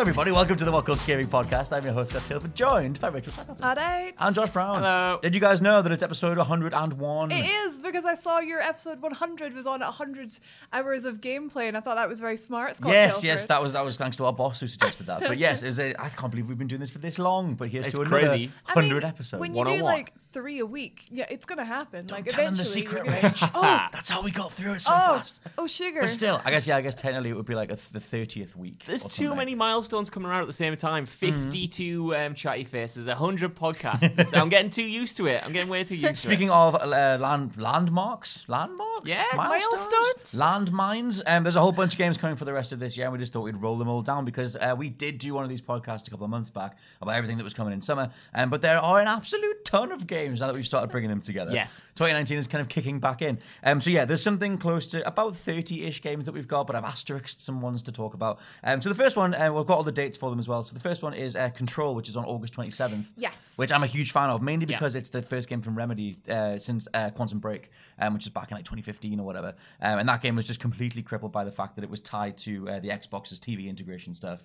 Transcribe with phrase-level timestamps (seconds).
[0.00, 0.32] Hello, everybody.
[0.32, 1.76] Welcome to the What Culture Gaming Podcast.
[1.76, 4.14] I'm your host, Scott Tilford, joined by Rachel Shackleton Alright.
[4.18, 4.76] and Josh Brown.
[4.76, 5.18] Hello.
[5.20, 7.30] Did you guys know that it's episode 101?
[7.30, 10.32] It is because I saw your episode 100 was on 100
[10.72, 12.76] hours of gameplay, and I thought that was very smart.
[12.76, 13.26] Scott Yes, Tilford.
[13.26, 15.20] yes, that was that was thanks to our boss who suggested that.
[15.20, 17.54] But yes, it was a, I can't believe we've been doing this for this long.
[17.54, 18.50] But here's It's to another crazy.
[18.64, 19.38] I 100 mean, episodes.
[19.38, 22.06] When you do like three a week, yeah, it's gonna happen.
[22.06, 22.56] like tell them eventually.
[22.56, 23.50] the secret, you're gonna- Rach.
[23.54, 25.40] Oh, That's how we got through it so oh, fast.
[25.58, 26.00] oh, sugar.
[26.00, 28.56] But still, I guess yeah, I guess technically it would be like a, the 30th
[28.56, 28.84] week.
[28.86, 29.54] There's too many many
[29.90, 31.04] milestones coming around at the same time.
[31.06, 31.50] Mm-hmm.
[31.50, 34.28] 52 um, chatty faces, 100 podcasts.
[34.28, 35.44] So I'm getting too used to it.
[35.44, 36.56] I'm getting way too used Speaking to it.
[36.56, 40.32] Speaking of uh, land landmarks, landmarks, Yeah, milestones?
[40.34, 41.22] landmines.
[41.26, 43.12] Um, there's a whole bunch of games coming for the rest of this year, and
[43.12, 45.50] we just thought we'd roll them all down because uh, we did do one of
[45.50, 48.10] these podcasts a couple of months back about everything that was coming in summer.
[48.34, 51.20] Um, but there are an absolute ton of games now that we've started bringing them
[51.20, 51.52] together.
[51.52, 51.82] Yes.
[51.96, 53.38] 2019 is kind of kicking back in.
[53.64, 56.84] Um, so yeah, there's something close to about 30-ish games that we've got, but I've
[56.84, 58.38] asterisked some ones to talk about.
[58.62, 60.62] Um, so the first one, uh, we've got all the dates for them as well.
[60.62, 63.06] So the first one is uh, Control, which is on August 27th.
[63.16, 63.54] Yes.
[63.56, 64.76] Which I'm a huge fan of, mainly Yeah.
[64.76, 68.28] because it's the first game from Remedy uh, since uh, Quantum Break, um, which is
[68.28, 69.54] back in like 2015 or whatever.
[69.80, 72.36] Um, and that game was just completely crippled by the fact that it was tied
[72.38, 74.40] to uh, the Xbox's TV integration stuff,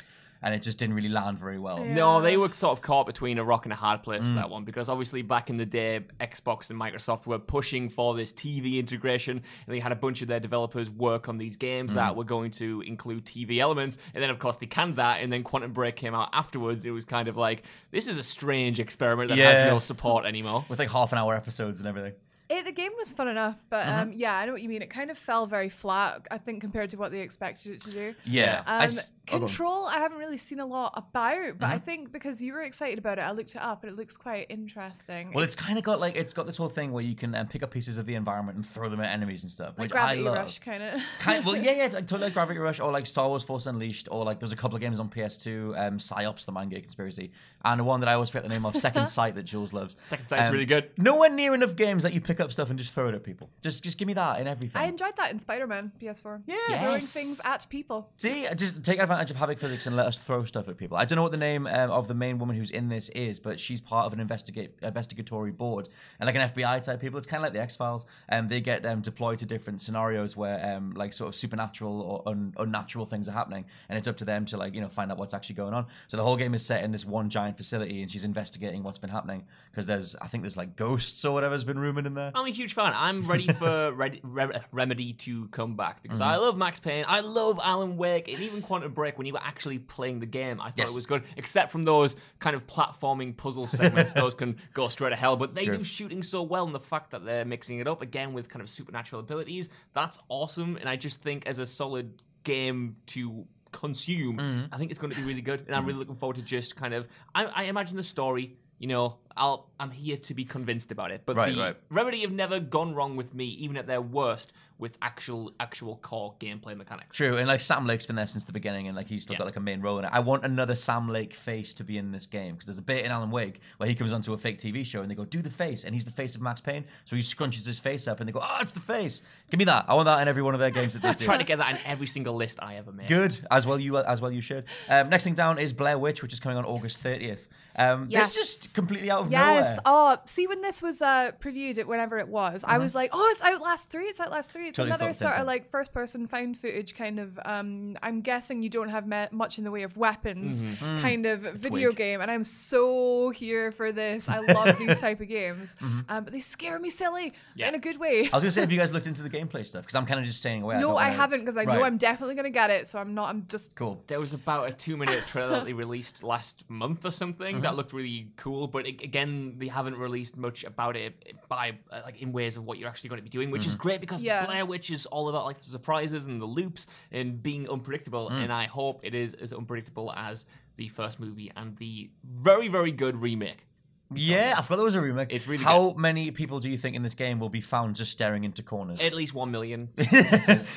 [0.45, 1.83] and it just didn't really land very well.
[1.83, 4.27] No, they were sort of caught between a rock and a hard place Mm.
[4.29, 8.13] for that one because obviously back in the day, Xbox and Microsoft were pushing for
[8.15, 11.91] this TV integration, and they had a bunch of their developers work on these games
[11.91, 11.95] Mm.
[11.95, 13.97] that were going to include TV elements.
[14.13, 16.85] And then, of course, they canned that, and then Quantum Break came out afterwards.
[16.85, 19.51] It was kind of like this is a strange experiment that Yeah.
[19.51, 20.63] has no support anymore.
[20.69, 22.13] With like half an hour episodes and everything.
[22.47, 23.99] It, the game was fun enough, but Mm-hmm.
[24.01, 24.83] um, yeah, I know what you mean.
[24.83, 27.89] It kind of fell very flat, I think, compared to what they expected it to
[27.89, 28.15] do.
[28.23, 28.61] Yeah.
[28.67, 29.24] Um, s- go on.
[29.25, 31.85] Control, I haven't really seen a lot about, but I Mm-hmm.
[31.85, 34.47] think because you were excited about it, I looked it up and it looks quite
[34.49, 35.31] interesting.
[35.33, 37.47] Well, it's kind of got like it's got this whole thing where you can um,
[37.47, 39.91] pick up pieces of the environment and throw them at enemies and stuff, like which
[39.91, 40.37] Gravity I love.
[40.37, 41.01] Rush, kind of.
[41.19, 44.07] Kind, well, yeah, yeah, like totally like Gravity Rush or like Star Wars Force Unleashed
[44.11, 47.31] or like there's a couple of games on PS2, um, Psyops, the Manga Conspiracy,
[47.63, 49.97] and one that I always forget the name of, Second Sight, that Jules loves.
[50.03, 50.89] Second Sight's Um, really good.
[50.97, 53.49] Nowhere near enough games that you pick up stuff and just throw it at people.
[53.61, 54.81] Just, just give me that in everything.
[54.81, 56.41] I enjoyed that in Spider-Man PS4.
[56.47, 56.81] Yeah.
[56.81, 58.09] throwing things at people.
[58.17, 60.97] See, just take advantage of Havok Physics and let us throw stuff at people.
[60.97, 63.39] I don't know what the name um, of the main woman who's in this is,
[63.39, 65.89] but she's part of an investigate investigatory board
[66.19, 67.17] and like an FBI type people.
[67.17, 70.35] It's kind of like the X Files, and they get um, deployed to different scenarios
[70.35, 74.17] where um, like sort of supernatural or un- unnatural things are happening, and it's up
[74.17, 75.85] to them to like you know find out what's actually going on.
[76.07, 78.99] So the whole game is set in this one giant facility, and she's investigating what's
[78.99, 82.31] been happening because there's I think there's like ghosts or whatever's been rumored in there.
[82.33, 82.93] I'm a huge fan.
[82.95, 86.29] I'm ready for Red, Re- Remedy to come back because Mm-hmm.
[86.29, 87.05] I love Max Payne.
[87.07, 90.59] I love Alan Wake and even Quantum Break when you were actually playing the game.
[90.59, 90.91] I thought Yes.
[90.91, 94.13] it was good, except from those kind of platforming puzzle segments.
[94.21, 97.11] those can go straight to hell, but they do shooting so well, and the fact
[97.11, 100.77] that they're mixing it up again with kind of supernatural abilities, that's awesome.
[100.77, 104.73] And I just think as a solid game to consume, Mm-hmm.
[104.73, 106.75] I think it's going to be really good, and I'm really looking forward to just
[106.75, 107.07] kind of.
[107.33, 108.55] I, I imagine the story.
[108.79, 111.21] You know, I'll I'm here to be convinced about it.
[111.25, 111.77] But Right, the right.
[111.89, 116.33] Remedy have never gone wrong with me, even at their worst, with actual actual core
[116.39, 117.15] gameplay mechanics.
[117.15, 119.39] True, and like Sam Lake's been there since the beginning, and like he's still Yeah.
[119.39, 120.11] got like a main role in it.
[120.13, 123.05] I want another Sam Lake face to be in this game because there's a bit
[123.05, 125.41] in Alan Wake where he comes onto a fake TV show and they go, "Do
[125.41, 128.19] the face," and he's the face of Max Payne, so he scrunches his face up
[128.19, 129.85] and they go, "Oh, it's the face." Give me that.
[129.87, 131.23] I want that in every one of their games that they do.
[131.25, 133.07] Trying to get that in every single list I ever made.
[133.07, 134.65] Good, as well you as well you should.
[134.89, 137.47] Um, next thing down is Blair Witch, which is coming on August 30th.
[137.77, 138.27] Um, Yes.
[138.27, 139.53] This just completely out of nowhere.
[139.55, 139.65] Yes.
[139.85, 140.17] nowhere.
[140.17, 143.29] Oh, see when this was uh, previewed, it whenever it was, I was like, oh,
[143.31, 144.05] it's Outlast three.
[144.05, 144.67] It's Outlast three.
[144.69, 145.45] It's Totally another sort of thing.
[145.47, 147.39] like first person found footage kind of.
[147.45, 150.85] Um, I'm guessing you don't have me- much in the way of weapons Mm-hmm.
[150.85, 151.01] Mm.
[151.01, 151.97] kind of video twig.
[151.97, 154.27] game, and I'm so here for this.
[154.29, 155.99] I love these type of games, Mm-hmm.
[156.09, 157.67] um, but they scare me silly Yeah.
[157.69, 158.21] in a good way.
[158.31, 159.83] I was gonna say, have you guys looked into the gameplay stuff?
[159.83, 160.75] Because I'm kind of just staying away.
[160.75, 162.87] no, don't I haven't because I know I'm definitely gonna get it.
[162.87, 163.29] So I'm not.
[163.29, 163.75] I'm just.
[163.75, 164.03] cool.
[164.07, 167.64] There was about a two minute trailer that they released last month or something Mm-hmm.
[167.65, 171.13] That looked really cool, but it, again, they haven't released much about it
[171.49, 173.69] by uh, like in ways of what you're actually going to be doing, which Mm-hmm.
[173.69, 174.45] is great because Yeah.
[174.45, 178.29] Blair Witch is all about like the surprises and the loops and being unpredictable.
[178.29, 178.43] Mm.
[178.43, 180.45] And I hope it is as unpredictable as
[180.77, 183.64] the first movie and the very very good remake.
[184.13, 185.29] Yeah, I forgot there was a remake.
[185.31, 188.11] It's really How many people do you think in this game will be found just
[188.11, 189.01] staring into corners?
[189.01, 189.89] At least one million.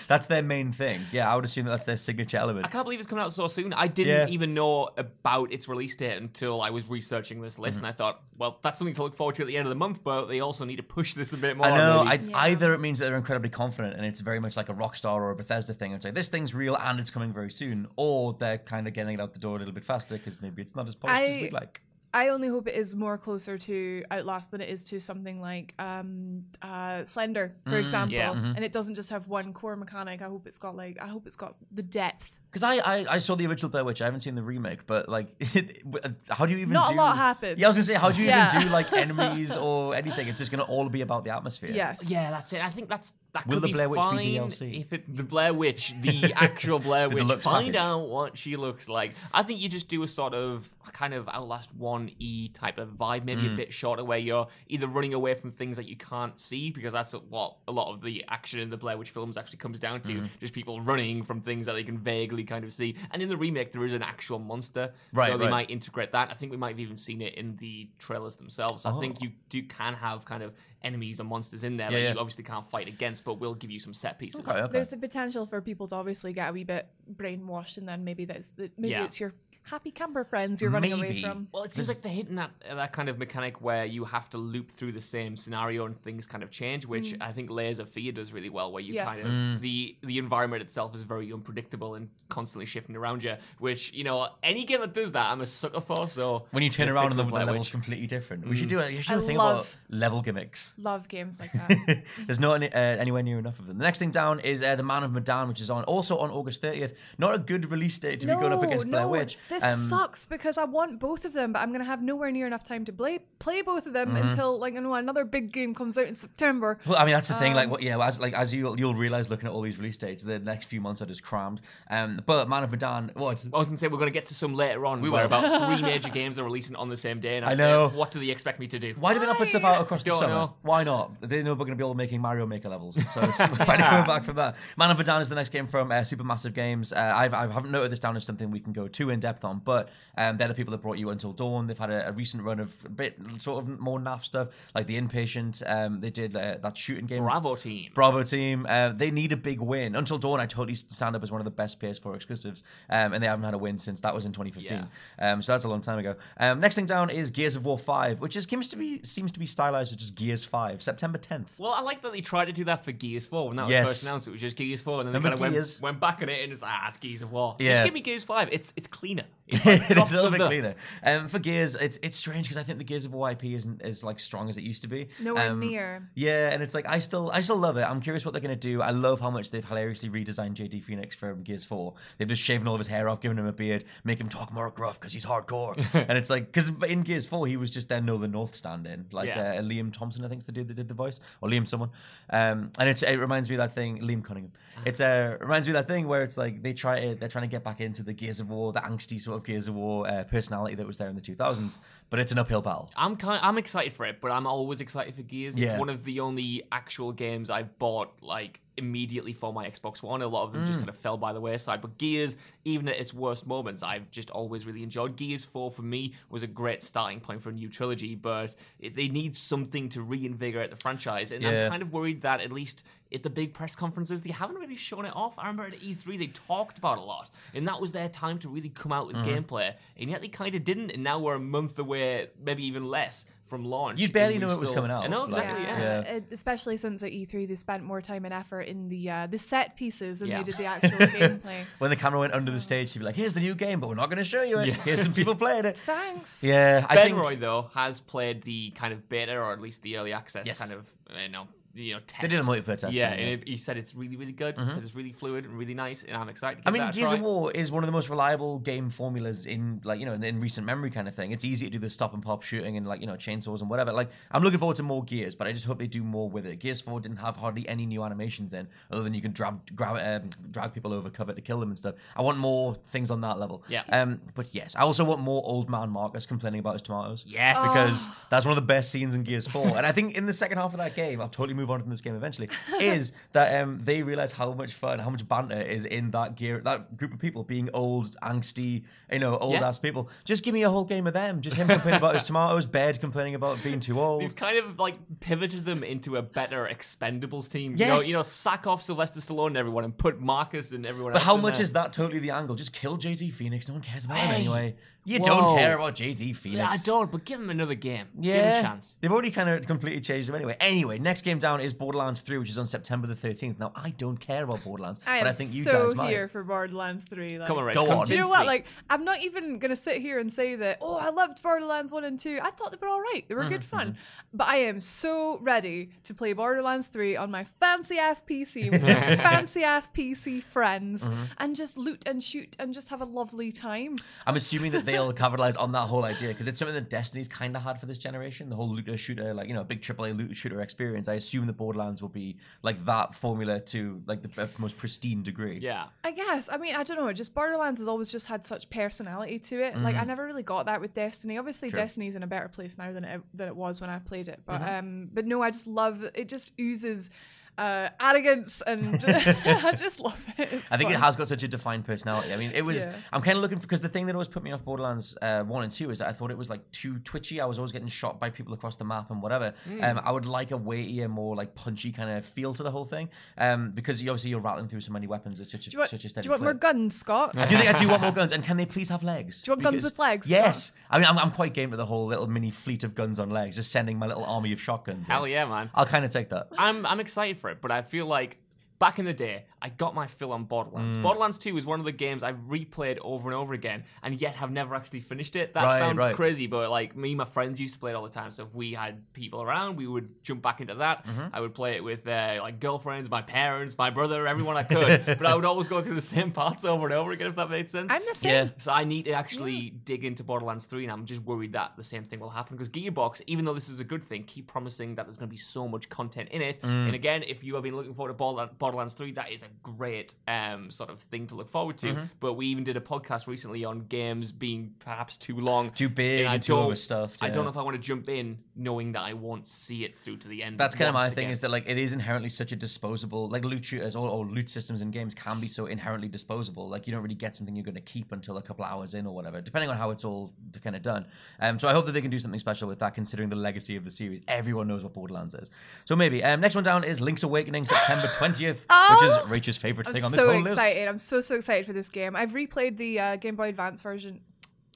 [0.09, 1.03] that's their main thing.
[1.13, 2.65] Yeah, I would assume that that's their signature element.
[2.67, 3.73] I can't believe it's coming out so soon.
[3.73, 4.33] I didn't Yeah.
[4.35, 7.63] even know about its release date until I was researching this Mm-hmm.
[7.63, 9.71] list, and I thought, well, that's something to look forward to at the end of
[9.71, 10.03] the month.
[10.03, 11.67] But they also need to push this a bit more.
[11.67, 12.05] I know.
[12.05, 12.33] maybe.
[12.35, 15.15] I, Either it means that they're incredibly confident and it's very much like a Rockstar
[15.17, 18.33] or a Bethesda thing and say this thing's real and it's coming very soon, or
[18.33, 20.75] they're kind of getting it out the door a little bit faster because maybe it's
[20.75, 21.83] not as polished as I- we'd like.
[22.15, 25.75] I only hope it is more closer to Outlast than it is to something like
[25.79, 28.33] um, uh, Slender, for example, yeah.
[28.33, 28.57] Mm-hmm.
[28.57, 30.23] and it doesn't just have one core mechanic.
[30.23, 32.39] I hope it's got like I hope it's got the depth.
[32.51, 34.01] Because I, I I saw the original Blair Witch.
[34.01, 35.29] I haven't seen the remake, but like,
[36.31, 36.73] how do you even?
[36.73, 36.97] Not a do...
[36.97, 37.59] lot happens.
[37.61, 38.49] Yeah, I was gonna say, how do you Yeah.
[38.55, 40.29] even do like enemies or anything?
[40.29, 41.71] It's just gonna all be about the atmosphere.
[41.73, 42.09] Yes.
[42.09, 42.63] Yeah, that's it.
[42.63, 44.81] I think that's that Will could the be Blair Witch be DLC?
[44.81, 47.77] If it's the Blair Witch, the actual Blair Witch, find package.
[47.77, 49.13] out what she looks like.
[49.35, 52.89] I think you just do a sort of kind of Outlast One E type of
[52.91, 53.53] vibe, maybe Mm.
[53.53, 56.95] a bit shorter, where you're either running away from things that you can't see, because
[56.95, 60.01] that's what a lot of the action in the Blair Witch films actually comes down
[60.03, 60.27] to, Mm-hmm.
[60.41, 62.97] just people running from things that they can vaguely kind of see.
[63.11, 65.51] And in the remake, there is an actual monster, Right, so they right.
[65.51, 66.31] might integrate that.
[66.31, 68.85] I think we might have even seen it in the trailers themselves.
[68.87, 69.25] I think Oh.
[69.25, 72.13] you do can have kind of enemies or monsters in there Yeah, that yeah.
[72.15, 74.41] you obviously can't fight against, but will give you some set pieces.
[74.41, 74.73] Okay, okay.
[74.73, 78.25] There's the potential for people to obviously get a wee bit brainwashed, and then maybe
[78.25, 79.05] that's the, maybe Yeah.
[79.05, 79.35] it's your
[79.71, 81.23] happy camper friends you're running away Maybe.
[81.23, 81.49] from.
[81.53, 84.05] Well, it seems There's- like they're hitting that uh, that kind of mechanic where you
[84.05, 87.51] have to loop through the same scenario and things kind of change, which I think
[87.51, 88.73] Layers of Fear does really well.
[88.73, 89.09] Where you Yes.
[89.09, 89.61] kind of Mm.
[89.61, 93.37] the the environment itself is very unpredictable and constantly shifting around you.
[93.59, 96.09] Which you know, any game that does that, I'm a sucker for.
[96.09, 97.73] So When you turn it around fits and the, with the Blair level's Witch.
[97.73, 98.47] completely different.
[98.49, 100.73] We should do a, you should I do a thing about love- level gimmicks.
[100.79, 102.03] Love games like that.
[102.27, 103.79] There's not any, uh, anywhere near enough of them.
[103.79, 106.31] The next thing down is uh, the Man of Medan, which is on also on
[106.31, 106.95] August 30th.
[107.19, 109.37] Not a good release date to be going up against Blair no, Witch.
[109.61, 112.47] This Um, sucks because I want both of them, but I'm gonna have nowhere near
[112.47, 115.75] enough time to play play both of them until like I know another big game
[115.75, 116.79] comes out in September.
[116.87, 117.53] Well, I mean that's the thing.
[117.53, 119.97] Um, Like, what, yeah, as like as you you'll realize looking at all these release
[119.97, 121.61] dates, the next few months are just crammed.
[121.91, 123.47] Um, but Man of Medan, what?
[123.53, 125.01] I was gonna say we're gonna get to some later on.
[125.01, 125.43] We were about
[125.79, 127.89] three major games are releasing on the same day, and I I'm know.
[127.89, 128.95] saying, what do they expect me to do?
[128.99, 130.33] Why do they not put stuff out across the summer?
[130.35, 130.55] know.
[130.63, 131.21] Why not?
[131.21, 134.07] They know we're going to be all making Mario Maker levels, so it's finally coming
[134.07, 134.57] back from that.
[134.77, 136.93] Man of Medan is the next game from uh, Supermassive Games.
[136.93, 139.45] Uh, I've, I haven't noted this down as something we can go too in depth
[139.45, 141.67] on, but um, they're the people that brought you Until Dawn.
[141.67, 144.87] They've had a, a recent run of a bit sort of more naff stuff, like
[144.87, 145.63] The Inpatient.
[145.69, 147.23] Um, they did uh, that shooting game.
[147.23, 147.91] Bravo team.
[147.95, 148.67] Bravo team.
[148.69, 149.95] Uh, they need a big win.
[149.97, 153.23] Until Dawn, I totally stand up as one of the best PS4 exclusives, um, and
[153.23, 154.89] they haven't had a win since that was in 2015.
[155.19, 156.17] Um, so that's a long time ago.
[156.39, 159.33] Um, next thing down is Gears of War 5, which is seems to be seems
[159.33, 161.49] to be stylized as just Gears 5, September 10th.
[161.59, 163.71] Well, I like that they tried to do that for Gears 4 when that was
[163.73, 163.87] Yes.
[163.89, 164.27] first announced.
[164.27, 166.29] It was just Gears 4, and then Remember they kind of went, went back on
[166.29, 167.57] it and it's ah, it's Gears of War.
[167.59, 167.73] Yeah.
[167.73, 168.49] Just give me Gears 5.
[168.53, 169.25] It's it's cleaner.
[169.49, 170.75] It's, like it a little bit the- cleaner.
[171.03, 173.83] Um, for Gears, it's it's strange because I think the Gears of War IP isn't
[173.83, 175.09] as like strong as it used to be.
[175.21, 176.09] Nowhere Um, near.
[176.15, 177.83] Yeah, and it's like I still I still love it.
[177.83, 178.83] I'm curious what they're gonna do.
[178.83, 181.95] I love how much they've hilariously redesigned JD Fenix from Gears 4.
[182.19, 184.53] They've just shaven all of his hair off, given him a beard, make him talk
[184.53, 185.77] more gruff because he's hardcore.
[186.09, 189.07] and it's like because in Gears 4 he was just their Know the North stand-in,
[189.13, 189.53] like Yeah.
[189.59, 191.91] uh, Liam Thompson I think's the dude that did the voice, or Liam someone.
[192.31, 194.53] Um, and it's it reminds me of that thing Liam Cunningham.
[194.85, 197.45] It's uh reminds me of that thing where it's like they try to they're trying
[197.45, 200.09] to get back into the Gears of War, the angsty sort of Gears of War
[200.09, 201.79] uh, personality that was there in the 2000s,
[202.11, 202.91] but it's an uphill battle.
[202.97, 205.59] I'm kind I'm excited for it, but I'm always excited for Gears.
[205.59, 205.71] Yeah.
[205.71, 210.23] It's one of the only actual games I've bought like immediately for my Xbox One.
[210.23, 211.81] A lot of them just kind of fell by the wayside.
[211.83, 215.17] But Gears, even at its worst moments, I've just always really enjoyed.
[215.17, 218.95] Gears 4 for me was a great starting point for a new trilogy, but it,
[218.97, 221.33] they need something to reinvigorate the franchise.
[221.33, 221.65] And Yeah.
[221.65, 224.77] I'm kind of worried that at least at the big press conferences, they haven't really
[224.77, 225.35] shown it off.
[225.39, 228.49] I remember at E3 they talked about a lot, and that was their time to
[228.49, 229.31] really come out with Mm-hmm.
[229.55, 230.91] gameplay, and yet they kind of didn't.
[230.91, 234.01] And now we're a month away, maybe even less from launch.
[234.01, 235.65] You'd barely and know it was coming out, I know like- exactly.
[235.65, 235.79] yeah.
[235.81, 236.01] Yeah.
[236.17, 239.39] it- especially since at E3 they spent more time and effort in the uh, the
[239.39, 240.39] set pieces than Yeah.
[240.39, 241.65] they did the actual gameplay.
[241.79, 243.89] When the camera went under the stage, she'd be like, "Here's the new game, but
[243.89, 244.69] we're not going to show you it.
[244.69, 244.75] Yeah.
[244.85, 246.43] Here's some people playing it." Thanks.
[246.45, 249.83] Yeah, I Ben think Roy though has played the kind of beta or at least
[249.83, 250.59] the early access Yes.
[250.61, 250.87] kind of
[251.23, 251.49] you know
[251.79, 252.23] you know test.
[252.23, 254.59] They did a multiplayer test, Yeah, and it, he said it's really really good.
[254.59, 256.63] He said it's really fluid and really nice, and I'm excited.
[256.63, 259.81] To I mean, Gears of War is one of the most reliable game formulas in
[259.85, 261.33] like you know in, in recent memory kind of thing.
[261.33, 263.71] It's easy to do the stop and pop shooting and like you know chainsaws and
[263.71, 263.93] whatever.
[263.93, 266.47] Like I'm looking forward to more Gears, but I just hope they do more with
[266.47, 266.59] it.
[266.59, 270.23] Gears 4 didn't have hardly any new animations in, other than you can drag grab
[270.23, 271.95] um, drag people over cover to kill them and stuff.
[272.17, 273.63] I want more things on that level.
[273.69, 273.83] Yeah.
[273.91, 274.21] Um.
[274.35, 277.25] But yes, I also want more old man Marcus complaining about his tomatoes.
[277.27, 277.61] Yes.
[277.63, 279.77] Because that's one of the best scenes in Gears 4.
[279.77, 281.91] and I think in the second half of that game, I'll totally move on from
[281.91, 282.49] this game eventually,
[282.81, 286.61] is that um, they realize how much fun, how much banter is in that gear,
[286.65, 289.69] that group of people being old, angsty, you know, old Yeah.
[289.69, 290.09] ass people.
[290.25, 291.41] Just give me a whole game of them.
[291.41, 294.23] Just him complaining about his tomatoes, Baird complaining about being too old.
[294.23, 297.73] They've kind of like pivoted them into a better Expendables team.
[297.77, 298.09] You know, Yes.
[298.09, 301.27] you know, sack off Sylvester Stallone and everyone and put Marcus and everyone But else.
[301.27, 301.63] how in much there.
[301.65, 302.57] is that totally the angle?
[302.57, 303.69] Just kill JD Fenix.
[303.69, 304.75] No one cares about him anyway.
[305.05, 305.27] You Whoa.
[305.27, 306.59] don't care about JD Fenix.
[306.59, 308.07] Yeah, I don't, but give him another game.
[308.21, 308.99] Yeah, Give him a chance.
[309.01, 310.55] They've already kind of completely changed them anyway.
[310.61, 313.59] Anyway, next game down is Borderlands 3, which is on September the 13th.
[313.59, 316.11] Now, I don't care about Borderlands, I but I think you so guys might.
[316.11, 317.39] here for Borderlands 3.
[317.39, 317.75] Like, Come on, Rach.
[317.75, 318.07] Go on.
[318.07, 318.45] Do you know what?
[318.47, 320.77] Like, I'm not even gonna sit here and say that.
[320.83, 322.39] Oh, I loved Borderlands one and two.
[322.43, 323.25] I thought they were all right.
[323.29, 323.97] They were good Mm-hmm, fun.
[324.35, 328.83] But I am so ready to play Borderlands three on my fancy ass PC with
[328.83, 331.23] my fancy ass PC friends Mm-hmm.
[331.39, 333.97] and just loot and shoot and just have a lovely time.
[334.27, 337.57] I'm assuming that they'll capitalize on that whole idea because it's something that Destiny's kind
[337.57, 338.49] of had for this generation.
[338.49, 341.09] The whole looter shooter, like you know, big AAA looter shooter experience.
[341.09, 345.23] I assume the Borderlands will be like that formula to like the uh, most pristine
[345.23, 345.59] degree.
[345.61, 345.87] Yeah.
[346.03, 346.49] I guess.
[346.51, 347.13] I mean, I don't know.
[347.13, 349.77] Just Borderlands has always just had such personality to it.
[349.77, 350.09] Like I Mm-hmm.
[350.09, 351.39] never really got that with Destiny.
[351.39, 354.29] Obviously, Destiny's in a better place now than it than it was when I played
[354.29, 354.41] it.
[354.47, 354.75] But Mm-hmm.
[354.79, 356.29] um, but no, I just love it.
[356.29, 357.11] Just oozes.
[357.59, 360.53] Uh, arrogance and I just love it.
[360.53, 362.33] It's I think it has got such a defined personality.
[362.33, 362.87] I mean, it was.
[362.87, 362.95] Yeah.
[363.13, 365.43] I'm kind of looking for because the thing that always put me off Borderlands uh,
[365.43, 367.41] one and two is that I thought it was like too twitchy.
[367.41, 369.55] I was always getting shot by people across the map and whatever.
[369.65, 369.83] Hmm.
[369.83, 372.85] Um, I would like a weightier, more like punchy kind of feel to the whole
[372.85, 373.09] thing.
[373.37, 375.41] Um, because you, obviously you're rattling through so many weapons.
[375.41, 377.37] It's such a, Do you want, such a do you want more guns, Scott?
[377.37, 379.43] I do think I do want more guns, and can they please have legs?
[379.43, 380.73] Do you want guns with legs, Yes.
[380.91, 383.31] I mean, I'm, I'm quite game to the whole little mini fleet of guns on
[383.31, 385.09] legs, just sending my little army of shotguns.
[385.09, 385.13] in.
[385.13, 385.71] Hell yeah, man.
[385.75, 386.49] I'll kind of take that.
[386.57, 388.39] I'm I'm excited for it, but I feel like
[388.79, 390.97] back in the day, I got my fill on Borderlands.
[390.97, 391.03] Mm.
[391.03, 394.37] Borderlands 2 is one of the games I've replayed over and over again, and yet
[394.37, 395.55] have never actually finished it.
[395.55, 396.15] That Right, sounds right.
[396.15, 398.31] crazy, but like me and my friends used to play it all the time.
[398.31, 401.05] So if we had people around, we would jump back into that.
[401.07, 401.27] Mm-hmm.
[401.33, 405.05] I would play it with uh, like girlfriends, my parents, my brother, everyone I could.
[405.07, 407.51] but I would always go through the same parts over and over again, if that
[407.51, 407.91] made sense.
[407.93, 408.31] I'm the same.
[408.47, 408.49] Yeah.
[408.59, 411.85] So I need to actually dig into Borderlands 3, and I'm just worried that the
[411.85, 414.95] same thing will happen because Gearbox, even though this is a good thing, keep promising
[414.95, 416.61] that there's going to be so much content in it.
[416.63, 416.87] Mm.
[416.87, 419.47] And again, if you have been looking forward to Borderland- Borderlands 3, that is a
[419.63, 421.87] great um, sort of thing to look forward to.
[421.87, 422.05] Mm-hmm.
[422.21, 426.27] But we even did a podcast recently on games being perhaps too long, Too big
[426.27, 428.93] I and too don't- overstuffed, I don't know if I want to jump in knowing
[428.93, 430.59] that I won't see it through to the end.
[430.59, 433.29] That's kind of my once thing is that like it is inherently such a disposable
[433.29, 436.69] like loot shooters or, or loot systems in games can be so inherently disposable.
[436.69, 439.07] Like you don't really get something you're going to keep until a couple hours in
[439.07, 440.33] or whatever, depending on how it's all
[440.63, 441.07] kind of done.
[441.41, 443.77] Um, so I hope that they can do something special with that, considering the legacy
[443.77, 444.21] of the series.
[444.29, 445.51] Everyone knows what Borderlands is,
[445.85, 446.23] so maybe.
[446.25, 450.05] Um, next one down is Link's Awakening, September twentieth, which is Rachel's favorite I'm thing
[450.05, 450.55] on this so whole list.
[450.55, 450.89] excited.
[450.89, 452.17] I'm so so excited for this game.
[452.17, 454.21] I've replayed the uh, Game Boy Advance version,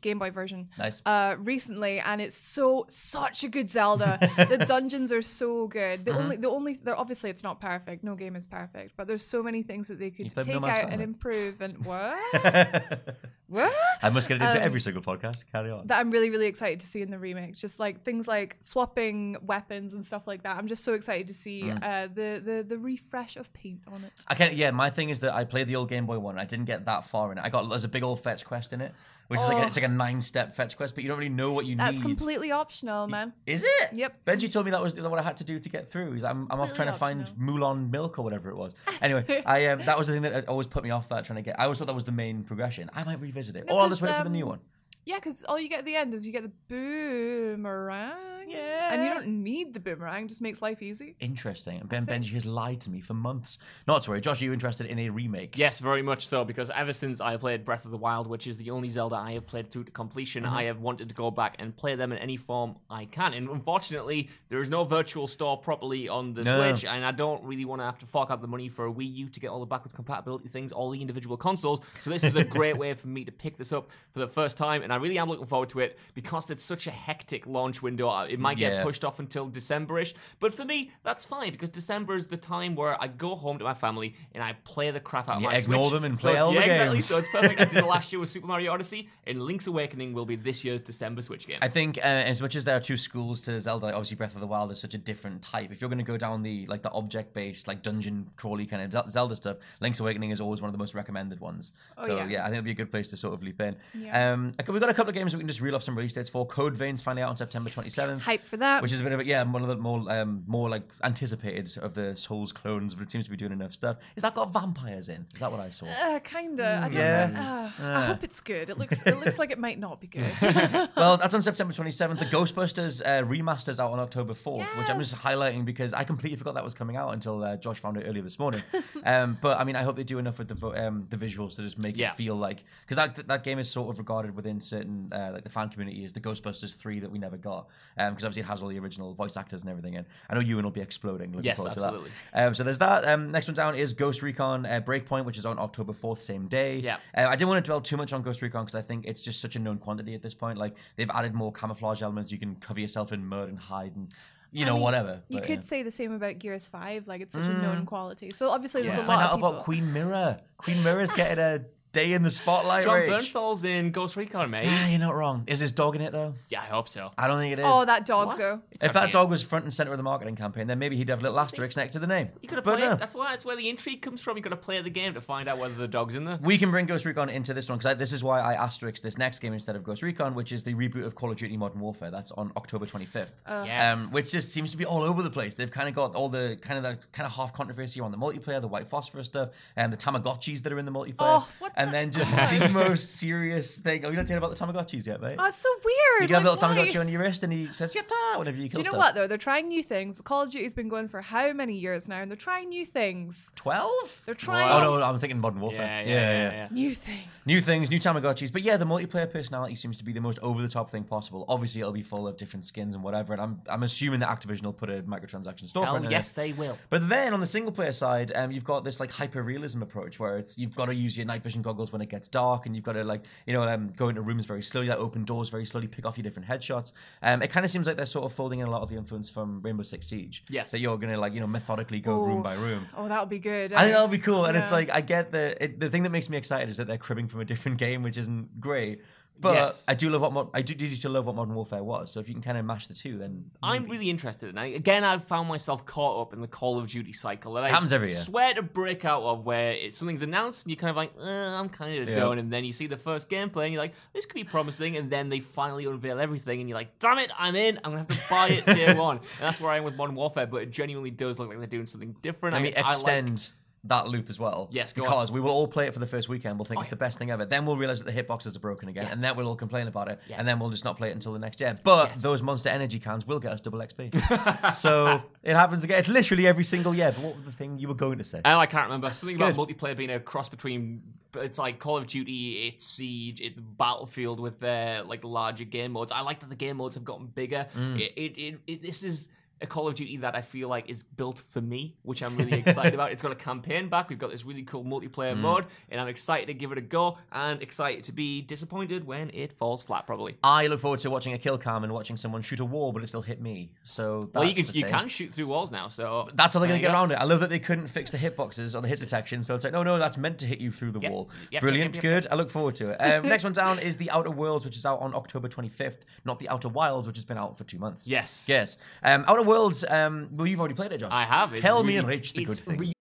[0.00, 1.00] Game Boy version, Nice.
[1.06, 4.18] uh, recently, and it's so such a good Zelda.
[4.48, 6.04] the dungeons are so good.
[6.04, 6.20] The Mm-hmm.
[6.22, 8.02] only the only they're obviously it's not perfect.
[8.04, 10.70] No game is perfect, but there's so many things that they could played No take
[10.84, 11.60] out and improve.
[11.60, 13.16] And what?
[13.52, 13.72] what?
[14.02, 15.44] I must get it into Um, every single podcast.
[15.52, 15.86] Carry on.
[15.86, 17.54] that I'm really, really excited to see in the remake.
[17.54, 20.56] Just like things like swapping weapons and stuff like that.
[20.56, 21.78] I'm just so excited to see Mm.
[21.82, 24.12] uh, the, the the refresh of paint on it.
[24.26, 24.54] I can't.
[24.54, 26.38] Yeah, my thing is that I played the old Game Boy one.
[26.38, 27.44] I didn't get that far in it.
[27.44, 28.92] I got there's a big old fetch quest in it,
[29.28, 29.66] which is like a, Oh.
[29.66, 31.92] it's like a nine step fetch quest, but you don't really know what you That's
[31.92, 31.98] need.
[31.98, 33.32] That's completely optional, man.
[33.46, 33.92] Is it?
[33.92, 34.24] Yep.
[34.24, 36.12] Benji told me that was what I had to do to get through.
[36.12, 38.72] He's like, I'm, I'm off trying to find Moulin Milk or whatever it was.
[39.00, 41.42] Anyway, I um, that was the thing that always put me off that trying to
[41.42, 41.60] get.
[41.60, 42.90] I always thought that was the main progression.
[42.94, 44.60] I might revisit it, No, or I'll just wait for the new um, one.
[45.04, 48.41] Yeah, because all you get at the end is you get the boomerang.
[48.52, 48.92] Yeah.
[48.94, 51.16] And you don't need the boomerang, just makes life easy.
[51.20, 51.80] Interesting.
[51.80, 53.58] And Ben Benji has lied to me for months.
[53.86, 54.42] Not to worry, Josh.
[54.42, 55.56] Are you interested in a remake?
[55.56, 58.56] Yes, very much so, because ever since I played Breath of the Wild, which is
[58.56, 60.54] the only Zelda I have played through to completion, Mm-hmm.
[60.54, 63.34] I have wanted to go back and play them in any form I can.
[63.34, 66.72] And unfortunately, there is no virtual store properly on the No.
[66.72, 68.92] Switch, and I don't really want to have to fork out the money for a
[68.92, 71.80] Wii U to get all the backwards compatibility things, all the individual consoles.
[72.00, 74.58] So this is a great way for me to pick this up for the first
[74.58, 77.82] time, and I really am looking forward to it because it's such a hectic launch
[77.82, 78.10] window.
[78.28, 78.82] It might get Yeah.
[78.82, 80.14] pushed off until Decemberish.
[80.40, 83.64] But for me, that's fine because December is the time where I go home to
[83.64, 85.92] my family and I play the crap out of You my ignore Switch.
[85.94, 86.94] them and play it's- all yeah, the exactly.
[86.96, 87.06] games.
[87.06, 87.60] So it's perfect.
[87.60, 90.64] I did it last year with Super Mario Odyssey, and Link's Awakening will be this
[90.64, 91.58] year's December Switch game.
[91.62, 94.34] I think uh, as much as there are two schools to Zelda, like, obviously Breath
[94.34, 95.70] of the Wild is such a different type.
[95.72, 98.92] If you're going to go down the like the object based, like dungeon crawly kind
[98.94, 101.72] of Zelda stuff, Link's Awakening is always one of the most recommended ones.
[101.98, 102.26] Oh, so yeah.
[102.26, 102.40] yeah.
[102.42, 103.76] I think it'd be a good place to sort of leap in.
[103.94, 104.32] Yeah.
[104.32, 106.12] Um, okay, we've got a couple of games we can just reel off some release
[106.12, 106.46] dates for.
[106.46, 108.21] Code Vein's finally out on September 27th.
[108.22, 108.82] Hype for that.
[108.82, 111.76] Which is a bit of a, yeah, one of the more um, more like anticipated
[111.82, 113.96] of the Souls clones, but it seems to be doing enough stuff.
[114.16, 115.26] Is that got vampires in?
[115.34, 115.86] Is that what I saw?
[115.86, 116.80] Uh, kinda.
[116.84, 117.26] I don't Yeah.
[117.28, 117.40] know.
[117.84, 118.70] Uh, I hope it's good.
[118.70, 119.02] It looks.
[119.02, 120.32] It looks like it might not be good.
[120.96, 122.18] well, that's on September 27th.
[122.18, 126.36] The Ghostbusters uh, remaster's out on October 4th, which I'm just highlighting because I completely
[126.36, 128.62] forgot that was coming out until uh, Josh found it earlier this morning.
[129.04, 131.62] um, but I mean, I hope they do enough with the um, the visuals to
[131.62, 132.10] just make Yeah.
[132.10, 135.44] it feel like because that that game is sort of regarded within certain uh, like
[135.44, 137.68] the fan community as the Ghostbusters 3 that we never got
[138.14, 140.06] because obviously it has all the original voice actors and everything in.
[140.30, 141.30] I know Ewan will be exploding.
[141.32, 142.08] Looking Yes, forward absolutely.
[142.10, 142.46] to that.
[142.46, 143.06] Um, so there's that.
[143.06, 146.48] Um, next one down is Ghost Recon uh, Breakpoint, which is on October 4th, same
[146.48, 146.78] day.
[146.78, 146.96] Yeah.
[147.16, 149.22] Uh, I didn't want to dwell too much on Ghost Recon because I think it's
[149.22, 150.58] just such a known quantity at this point.
[150.58, 152.32] Like they've added more camouflage elements.
[152.32, 154.12] You can cover yourself in mud and hide and
[154.54, 155.22] you I know mean, whatever.
[155.28, 155.62] You But, could yeah.
[155.62, 157.08] say the same about Gears Five.
[157.08, 158.32] Like it's such a known quality.
[158.32, 159.02] So obviously there's Yeah.
[159.02, 159.48] a Find out of people.
[159.50, 160.38] about Queen Mirror.
[160.58, 162.84] Queen Mirror's getting a day in the spotlight.
[162.84, 163.32] Jon Rach.
[163.32, 164.66] Bernthal's in Ghost Recon, mate.
[164.68, 165.44] Ah, you're not wrong.
[165.46, 166.34] Is his dog in it though?
[166.48, 167.10] yeah, I hope so.
[167.18, 167.64] I don't think it is.
[167.68, 168.38] Oh, that dog What?
[168.38, 168.60] though.
[168.80, 171.20] if that dog was front and center of the marketing campaign, then maybe he'd have
[171.20, 172.28] a little asterisk next to the name.
[172.40, 172.92] You gotta But play no.
[172.94, 172.98] it.
[172.98, 173.30] That's why.
[173.30, 174.36] That's where the intrigue comes from.
[174.36, 176.38] You gotta play the game to find out whether the dog's in there.
[176.42, 179.18] We can bring Ghost Recon into this one because this is why I asterisk this
[179.18, 181.80] next game instead of Ghost Recon, which is the reboot of Call of Duty Modern
[181.80, 182.10] Warfare.
[182.10, 183.32] That's on October 25th.
[183.48, 183.98] Yes.
[183.98, 185.54] Um, which just seems to be all over the place.
[185.54, 188.18] They've kind of got all the kind of the kind of half controversy on the
[188.18, 191.72] multiplayer, the white phosphorus stuff, and the Tamagotchis that are in the multiplayer, Oh, what
[191.82, 194.04] and then just the most serious thing.
[194.04, 195.36] Oh, you not hearing about the Tamagotchis yet, mate?
[195.38, 196.22] Oh, it's so weird.
[196.22, 196.76] you get a little why?
[196.76, 198.78] Tamagotchi on your wrist, and he says "Yatta" whenever you kill.
[198.78, 198.98] Do you know stuff.
[198.98, 199.26] what though?
[199.26, 200.20] They're trying new things.
[200.20, 203.52] Call of Duty's been going for how many years now, and they're trying new things.
[203.56, 204.22] Twelve?
[204.26, 205.80] They're trying Oh no, I'm thinking Modern Warfare.
[205.80, 206.52] Yeah, yeah, yeah.
[206.52, 206.68] yeah.
[206.70, 207.28] new things.
[207.44, 208.52] New things, new Tamagotchis.
[208.52, 211.44] But yeah, the multiplayer personality seems to be the most over the top thing possible.
[211.48, 213.32] Obviously, it'll be full of different skins and whatever.
[213.32, 216.36] And I'm, I'm assuming that Activision will put a microtransaction storefront Hell, in yes, it.
[216.36, 216.78] they will.
[216.88, 220.20] But then on the single player side, um, you've got this like hyper realism approach
[220.20, 222.74] where it's you've got to use your night vision goggles when it gets dark, and
[222.74, 225.48] you've got to like you know um, go into rooms very slowly, like open doors
[225.48, 226.92] very slowly, pick off your different headshots.
[227.22, 228.96] Um, it kind of seems like they're sort of folding in a lot of the
[228.96, 230.44] influence from Rainbow Six Siege.
[230.48, 230.70] Yes.
[230.70, 232.86] that you're gonna like you know methodically go room by room.
[232.96, 233.72] Oh, that'll be good.
[233.72, 233.92] I think eh?
[233.92, 236.36] that'll be cool, and it's like I get the it, the thing that makes me
[236.36, 239.02] excited is that they're cribbing from a different game, which isn't great.
[239.40, 239.84] But Yes.
[239.88, 242.12] I do love what Mod- I do, to love what Modern Warfare was.
[242.12, 244.50] So if you can kind of mash the two, then I'm really interested.
[244.50, 247.56] And I, again, I've found myself caught up in the Call of Duty cycle.
[247.56, 248.18] And I Happens every year.
[248.18, 251.24] swear to break out of where it, something's announced and you're kind of like, uh,
[251.58, 252.14] I'm kind of Yeah.
[252.20, 252.38] done.
[252.38, 254.96] And then you see the first gameplay and you're like, this could be promising.
[254.96, 257.80] And then they finally unveil everything and you're like, damn it, I'm in.
[257.82, 259.16] I'm going to have to buy it day one.
[259.16, 260.46] And that's where I am with Modern Warfare.
[260.46, 262.52] But it genuinely does look like they're doing something different.
[262.52, 263.50] Let me I, I like- extend
[263.84, 264.68] that loop as well.
[264.70, 265.08] Yes, go on.
[265.08, 266.56] because we will all play it for the first weekend.
[266.58, 267.44] We'll think it's the best thing ever.
[267.44, 270.08] Then we'll realize that the hitboxes are broken again, and then we'll all complain about
[270.08, 270.20] it.
[270.28, 270.36] Yeah.
[270.38, 271.74] And then we'll just not play it until the next year.
[271.82, 272.22] But Yes.
[272.22, 274.74] those Monster Energy cans will get us double XP.
[274.74, 275.98] so it happens again.
[275.98, 277.10] It's literally every single year.
[277.12, 278.40] But what was the thing you were going to say?
[278.44, 279.10] Oh, I can't remember.
[279.10, 281.02] Something about multiplayer being a cross between.
[281.34, 286.12] It's like Call of Duty, it's Siege, it's Battlefield with their like larger game modes.
[286.12, 287.66] I like that the game modes have gotten bigger.
[287.74, 287.98] Mm.
[287.98, 289.30] It, it, it, it, this is
[289.62, 292.58] a Call of Duty that I feel like is built for me, which I'm really
[292.60, 293.12] excited about.
[293.12, 294.08] It's got a campaign back.
[294.08, 294.88] We've got this really cool Mm.
[294.92, 299.06] multiplayer mode, and I'm excited to give it a go and excited to be disappointed
[299.06, 300.06] when it falls flat.
[300.06, 300.36] Probably.
[300.42, 303.02] I look forward to watching a kill cam and watching someone shoot a wall, but
[303.02, 303.70] it still hit me.
[303.84, 306.68] So that's well, you can you can shoot through walls now, so That's how they're
[306.68, 306.98] going to get go.
[306.98, 307.16] around it.
[307.20, 309.42] I love that they couldn't fix the hitboxes or the hit detection.
[309.42, 311.30] So it's like, no, no, that's meant to hit you through the Yep, wall.
[311.50, 312.26] yep, Brilliant, yep, good.
[312.30, 312.96] I look forward to it.
[313.00, 316.38] Um, next one down is The Outer Worlds, which is out on October 25th, not
[316.38, 318.06] The Outer Wilds, which has been out for two months.
[318.06, 318.46] Yes.
[318.48, 318.76] Yes.
[319.02, 321.10] Um, Outer Worlds, um, well, you've already played it, Josh.
[321.12, 321.52] I have.
[321.52, 322.78] It's Tell me really- and Rach the good it's thing.
[322.78, 322.92] really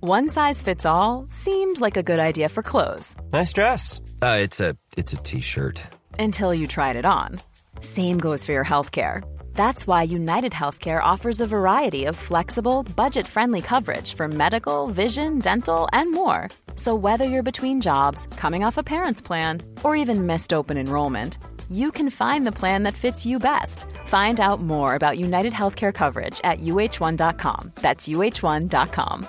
[0.00, 4.00] One size fits all seemed like a good idea for clothes Nice dress.
[4.22, 5.82] Uh, it's a it's a t-shirt.
[6.18, 7.40] until you tried it on.
[7.80, 9.22] Same goes for your healthcare.
[9.54, 15.40] That's why United Healthcare offers a variety of flexible, budget friendly coverage for medical, vision,
[15.40, 16.48] dental, and more.
[16.76, 21.38] So, whether you're between jobs, coming off a parent's plan, or even missed open enrollment,
[21.68, 23.84] you can find the plan that fits you best.
[24.06, 27.72] Find out more about United Healthcare coverage at uh1.com.
[27.74, 29.26] That's uh1.com.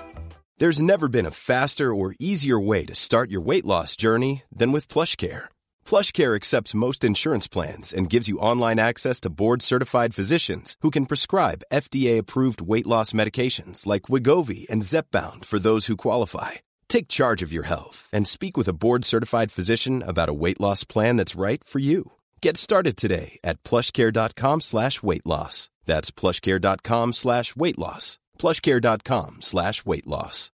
[0.60, 4.72] There's never been a faster or easier way to start your weight loss journey than
[4.72, 5.48] with PlushCare.
[5.86, 11.06] PlushCare accepts most insurance plans and gives you online access to board-certified physicians who can
[11.06, 16.60] prescribe FDA-approved weight loss medications like Wegovy and Zepbound for those who qualify.
[16.90, 20.84] Take charge of your health and speak with a board-certified physician about a weight loss
[20.84, 22.12] plan that's right for you.
[22.42, 25.68] Get started today at plushcare.com slash weight loss.
[25.84, 28.18] That's plushcare.com slash weight loss.
[28.38, 30.50] plushcare.com slash weight loss.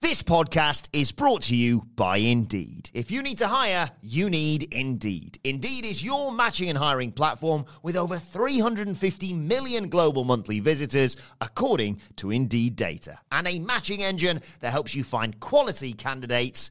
[0.00, 2.88] This podcast is brought to you by Indeed.
[2.94, 5.38] If you need to hire, you need Indeed.
[5.42, 12.00] Indeed is your matching and hiring platform with over 350 million global monthly visitors, according
[12.16, 16.70] to Indeed data, and a matching engine that helps you find quality candidates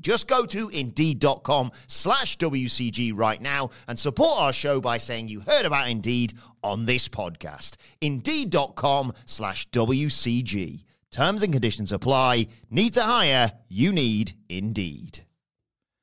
[0.00, 5.40] Just go to indeed.com slash WCG right now and support our show by saying you
[5.40, 7.76] heard about Indeed on this podcast.
[8.00, 10.84] Indeed.com slash WCG.
[11.10, 12.48] Terms and conditions apply.
[12.70, 13.52] Need to hire?
[13.68, 15.20] You need Indeed.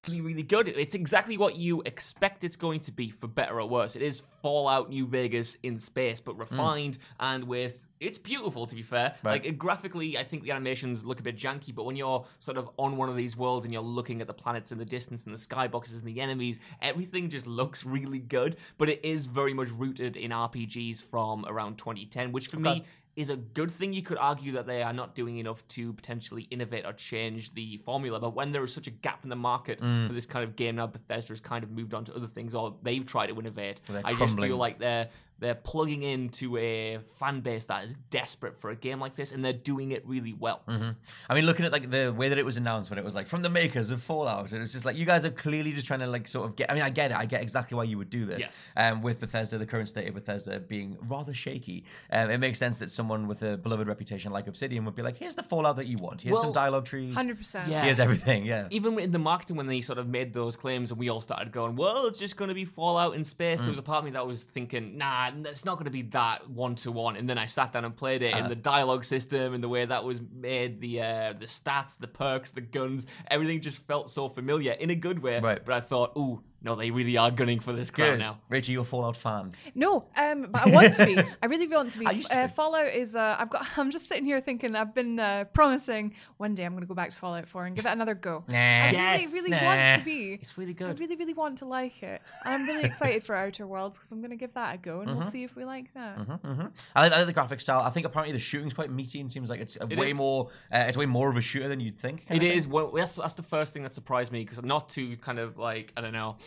[0.08, 0.70] really, really good.
[0.70, 3.98] It's exactly what you expect it's going to be, for better or worse.
[3.98, 7.04] It is Fallout New Vegas in space, but refined mm.
[7.20, 7.88] and with.
[8.02, 9.16] It's beautiful, to be fair.
[9.24, 9.44] Right.
[9.46, 12.70] Like graphically, I think the animations look a bit janky, but when you're sort of
[12.78, 15.34] on one of these worlds and you're looking at the planets in the distance and
[15.34, 18.58] the skyboxes and the enemies, everything just looks really good.
[18.80, 22.84] But it is very much rooted in RPGs from around 2010, which for me
[23.18, 23.92] is a good thing.
[23.94, 27.78] You could argue that they are not doing enough to potentially innovate or change the
[27.78, 28.20] formula.
[28.20, 30.08] But when there is such a gap in the market Mm.
[30.08, 32.56] for this kind of game now, Bethesda has kind of moved on to other things
[32.56, 33.82] or they've tried to innovate.
[34.06, 35.10] I just feel like they're
[35.42, 39.44] they're plugging into a fan base that is desperate for a game like this, and
[39.44, 40.62] they're doing it really well.
[40.68, 40.92] Mm-hmm.
[41.28, 43.28] I mean, looking at like the way that it was announced when it was like
[43.28, 46.02] from the makers of Fallout, it was just like you guys are clearly just trying
[46.02, 46.72] to like sort of get.
[46.72, 47.18] I mean, I get it.
[47.18, 48.40] I get exactly why you would do this.
[48.40, 48.60] Yes.
[48.78, 52.78] Um, with Bethesda, the current state of Bethesda being rather shaky, um, it makes sense
[52.78, 55.88] that someone with a beloved reputation like Obsidian would be like, "Here's the Fallout that
[55.88, 56.22] you want.
[56.22, 57.16] Here's some dialogue trees.
[57.16, 57.68] 100%.
[57.68, 57.84] Yeah.
[57.84, 58.68] Here's everything." Yeah.
[58.70, 61.52] Even in the marketing, when they sort of made those claims, and we all started
[61.52, 63.64] going, "Well, it's just going to be Fallout in space." Mm.
[63.64, 66.04] There was a part of me that was thinking, "Nah, it's not going to be
[66.04, 68.28] that one to one." And then I sat down and played Uh.
[68.28, 71.98] it, and the dialogue system and the way that was made, the uh, the stats,
[71.98, 75.39] the perks, the guns, everything just felt so familiar in a good way.
[75.39, 75.63] Right.
[75.63, 78.19] But I thought, "Ooh, no, they really are gunning for this crowd Good.
[78.19, 79.54] now." Rachel, you're a Fallout fan.
[79.76, 81.17] No, um, but I want to be.
[81.41, 82.08] I really want to be.
[82.08, 82.54] I used to Uh, be.
[82.54, 83.15] Fallout is.
[83.15, 83.65] Uh, I've got.
[83.78, 84.76] I'm just sitting here thinking.
[84.76, 87.76] I've been uh, promising one day I'm going to go back to Fallout 4 and
[87.76, 88.43] give it another go.
[88.47, 88.56] Nah.
[88.58, 89.19] I Yes.
[89.21, 89.65] really, really Nah.
[89.65, 90.34] want to be.
[90.41, 90.89] It's really good.
[90.89, 92.21] I really, really want to like it.
[92.45, 95.00] And I'm really excited for Outer Worlds because I'm going to give that a go
[95.02, 95.19] and Mm-hmm.
[95.19, 96.17] we'll see if we like that.
[96.17, 96.62] hmm
[96.95, 97.82] I, like, I like the graphic style.
[97.82, 100.15] I think apparently the shooting's quite meaty and seems like it's a It way is.
[100.15, 100.50] more.
[100.71, 102.28] Uh, it's way more of a shooter than you'd think.
[102.28, 102.58] kind It of thing.
[102.58, 102.67] is.
[102.67, 105.91] Well, that's that's the first thing that surprised me because not to kind of like
[105.97, 106.38] I don't know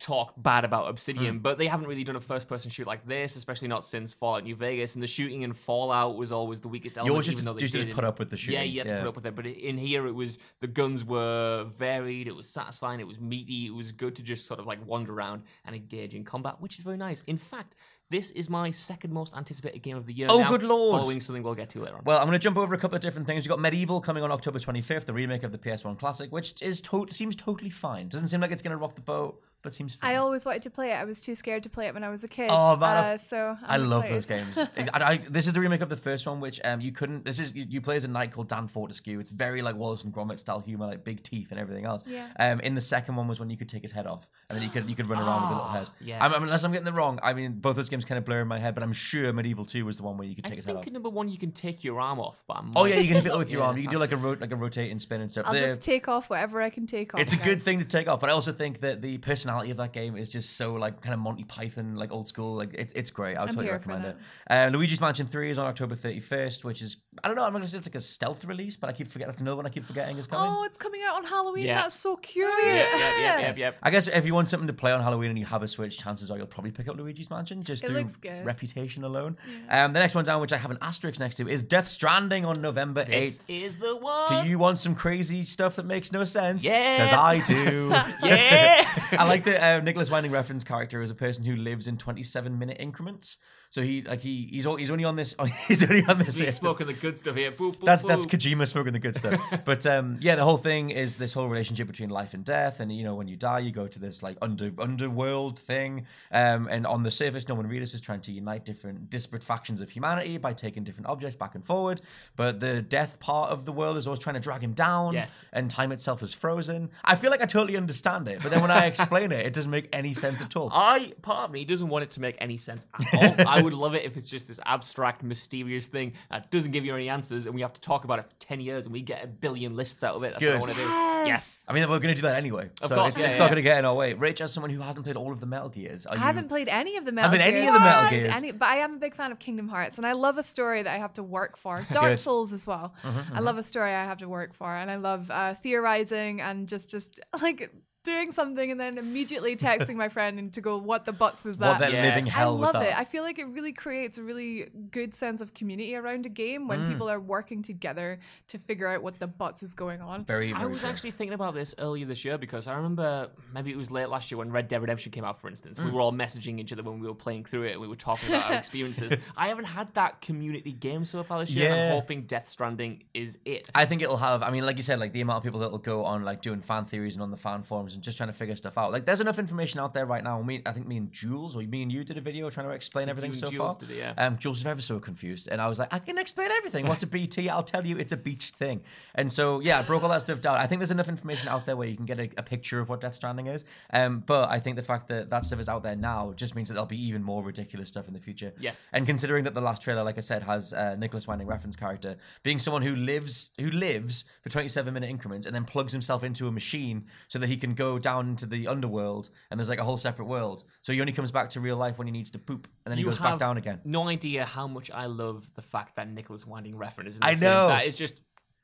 [0.00, 1.40] talk bad about Obsidian, Hmm.
[1.42, 4.56] but they haven't really done a first-person shoot like this, especially not since Fallout New
[4.56, 4.94] Vegas.
[4.94, 7.10] And the shooting in Fallout was always the weakest element.
[7.12, 8.54] always just- they just- just put up with the shooting.
[8.58, 9.34] Yeah, you had to put up with it.
[9.36, 12.26] But in here, it was the guns were varied.
[12.28, 12.98] It was satisfying.
[13.00, 13.66] It was meaty.
[13.66, 16.78] It was good to just sort of like wander around and engage in combat, which
[16.78, 17.22] is very nice.
[17.26, 17.74] In fact.
[18.12, 20.26] This is my second most anticipated game of the year.
[20.28, 21.00] Oh, now, good lord.
[21.00, 22.02] Following something we'll get to later on.
[22.04, 23.44] Well, I'm going to jump over a couple of different things.
[23.46, 26.80] We've got MediEvil coming on October 25th, the remake of the PS1 classic, which is
[26.80, 28.08] to- seems totally fine.
[28.08, 30.12] Doesn't seem like it's going to rock the boat, but seems fine.
[30.12, 30.94] I always wanted to play it.
[30.94, 32.48] I was too scared to play it when I was a kid.
[32.50, 34.46] Oh, man, Uh, so I I'm love excited.
[34.54, 34.90] those games.
[34.94, 37.24] I, I, this is the remake of the first one, which um you couldn't.
[37.24, 39.06] This is you, you play as a knight called Dan Fortesque.
[39.08, 42.02] It's very like Wallace and Gromit style humor, like big teeth and everything else.
[42.06, 42.26] Yeah.
[42.38, 44.62] Um, in the second one was when you could take his head off, and then
[44.62, 45.88] you could you could run around with a little Ah, head.
[46.00, 46.24] yeah.
[46.24, 47.18] I mean, unless I'm getting the wrong.
[47.22, 49.68] I mean, both those games kind of blur in my head, but I'm sure MediEvil
[49.68, 50.86] Two was the one where you could I take his head think off.
[50.86, 53.22] in number one you can take your arm off, but I'm Oh yeah, you can
[53.24, 53.76] hit it with your Yeah, arm.
[53.76, 55.46] You can do like a that's- ro- like a rotate and spin and stuff.
[55.46, 57.20] I'll The- just take off whatever I can take off.
[57.20, 59.18] it's a good thing to take off, but I also think that the
[59.50, 62.56] personality of that game is just so like kind of Monty Python, like old school.
[62.56, 63.36] Like it's it's great.
[63.36, 64.16] I would I'm totally recommend it.
[64.48, 67.42] Uh, Luigi's Mansion Three is on October 31st, which is I don't know.
[67.44, 69.32] I'm not gonna say it's like a stealth release, but I keep forgetting.
[69.32, 70.50] That's another one I keep forgetting is coming.
[70.52, 71.66] Oh, it's coming out on Halloween.
[71.66, 71.82] Yeah.
[71.82, 72.46] That's so cute.
[72.62, 72.88] Yep, yep,
[73.20, 73.76] yep, yep, yep.
[73.82, 75.98] I guess if you want something to play on Halloween and you have a Switch,
[75.98, 78.44] chances are you'll probably pick up Luigi's Mansion just It through looks good.
[78.44, 79.36] reputation alone.
[79.68, 82.44] Um, the next one down, which I have an asterisk next to, is Death Stranding
[82.44, 83.42] on November This 8th.
[83.48, 84.28] is the one.
[84.44, 86.64] Do you want some crazy stuff that makes no sense?
[86.64, 86.96] Yeah.
[87.04, 87.92] Because I do.
[88.22, 88.86] Yeah.
[89.18, 92.58] I like that uh, Nicolas Winding Refn's character is a person who lives in 27
[92.58, 93.36] minute increments.
[93.70, 95.34] So he like he he's o- he's only on this
[95.68, 96.38] he's only on this.
[96.38, 97.52] He's smoking the good stuff here.
[97.52, 98.26] Boop, boop, That's that's.
[98.26, 99.40] Kojima smoking the good stuff.
[99.64, 102.92] but um, yeah, the whole thing is this whole relationship between life and death, and
[102.92, 106.84] you know when you die, you go to this like under underworld thing, um, and
[106.84, 110.52] on the surface, Norman Reedus is trying to unite different disparate factions of humanity by
[110.52, 112.00] taking different objects back and forward.
[112.34, 115.14] But the death part of the world is always trying to drag him down.
[115.14, 115.42] Yes.
[115.52, 116.90] And time itself is frozen.
[117.04, 119.70] I feel like I totally understand it, but then when I explain it, it doesn't
[119.70, 120.70] make any sense at all.
[120.72, 123.46] I part of me doesn't want it to make any sense at all.
[123.46, 126.94] I would love it if it's just this abstract, mysterious thing that doesn't give you
[126.94, 129.24] any answers, and we have to talk about it for ten years, and we get
[129.24, 130.32] a billion lists out of it.
[130.32, 130.60] That's Good.
[130.60, 131.10] what I want to do.
[131.26, 131.64] Yes.
[131.68, 132.70] I mean, we're going to do that anyway.
[132.82, 133.44] Of so course, it's, yeah, it's yeah.
[133.44, 134.14] not going to get in our way.
[134.14, 136.20] Rich, as someone who hasn't played all of the Metal Gears, are I you...
[136.20, 137.42] haven't played any of the Metal Gears.
[137.42, 137.66] I Haven't Gears.
[137.66, 138.30] any of the Metal Gears?
[138.30, 140.82] Any, but I am a big fan of Kingdom Hearts, and I love a story
[140.82, 141.86] that I have to work for.
[141.92, 142.94] Dark Souls as well.
[143.02, 146.40] Mm-hmm, I love a story I have to work for, and I love uh, theorizing
[146.40, 147.70] and just just like
[148.02, 151.58] doing something and then immediately texting my friend and to go, "What the butts was
[151.58, 152.90] that?" What that living hell I was love that?
[152.92, 152.98] it.
[152.98, 156.66] I feel like it really creates a really good sense of community around a game
[156.68, 156.88] when Mm.
[156.88, 160.24] people are working together to figure out what the butts is going on.
[160.24, 160.90] very, I was true.
[160.90, 164.30] actually thinking about this earlier this year because I remember maybe it was late last
[164.30, 165.78] year when Red Dead Redemption came out, for instance.
[165.78, 165.84] Mm.
[165.86, 167.78] We were all messaging each other when we were playing through it.
[167.80, 169.12] We were talking about our experiences.
[169.36, 171.68] I haven't had that community game so far this year.
[171.68, 171.88] Yeah.
[171.88, 173.68] I'm hoping Death Stranding is it.
[173.74, 174.42] I think it'll have.
[174.42, 176.40] I mean, like you said, like the amount of people that will go on like
[176.42, 178.92] doing fan theories and on the fan forums and just trying to figure stuff out.
[178.92, 180.40] Like, there's enough information out there right now.
[180.42, 182.72] Me, I think me and Jules or me and you did a video trying to
[182.72, 183.52] explain everything so far.
[183.52, 184.14] Jules did it, yeah.
[184.18, 186.86] Um, Jules was ever so confused, and I was like, I can explain everything.
[186.86, 187.48] What's a BT?
[187.48, 188.82] I'll tell you, it's a beached thing.
[189.14, 190.56] And so yeah, I broke all that stuff down.
[190.56, 192.88] I think there's enough information out there where you can get a, a picture of
[192.88, 193.64] what Death Stranding is.
[193.92, 196.68] Um, but I think the fact that that stuff is out there now just means
[196.68, 198.52] that there'll be even more ridiculous stuff in the future.
[198.58, 198.88] Yes.
[198.92, 202.16] And considering that the last trailer, like I said, has uh, Nicolas Winding Refn's character
[202.42, 206.46] being someone who lives who lives for 27 minute increments and then plugs himself into
[206.46, 209.84] a machine so that he can go down into the underworld and there's like a
[209.84, 210.64] whole separate world.
[210.82, 212.98] So he only comes back to real life when he needs to poop and then
[212.98, 213.80] he You goes back have down again.
[213.84, 217.30] No idea how much I love the fact that Nicolas Winding Refn is in I
[217.32, 217.68] this know.
[217.68, 217.76] Game.
[217.76, 218.14] That is just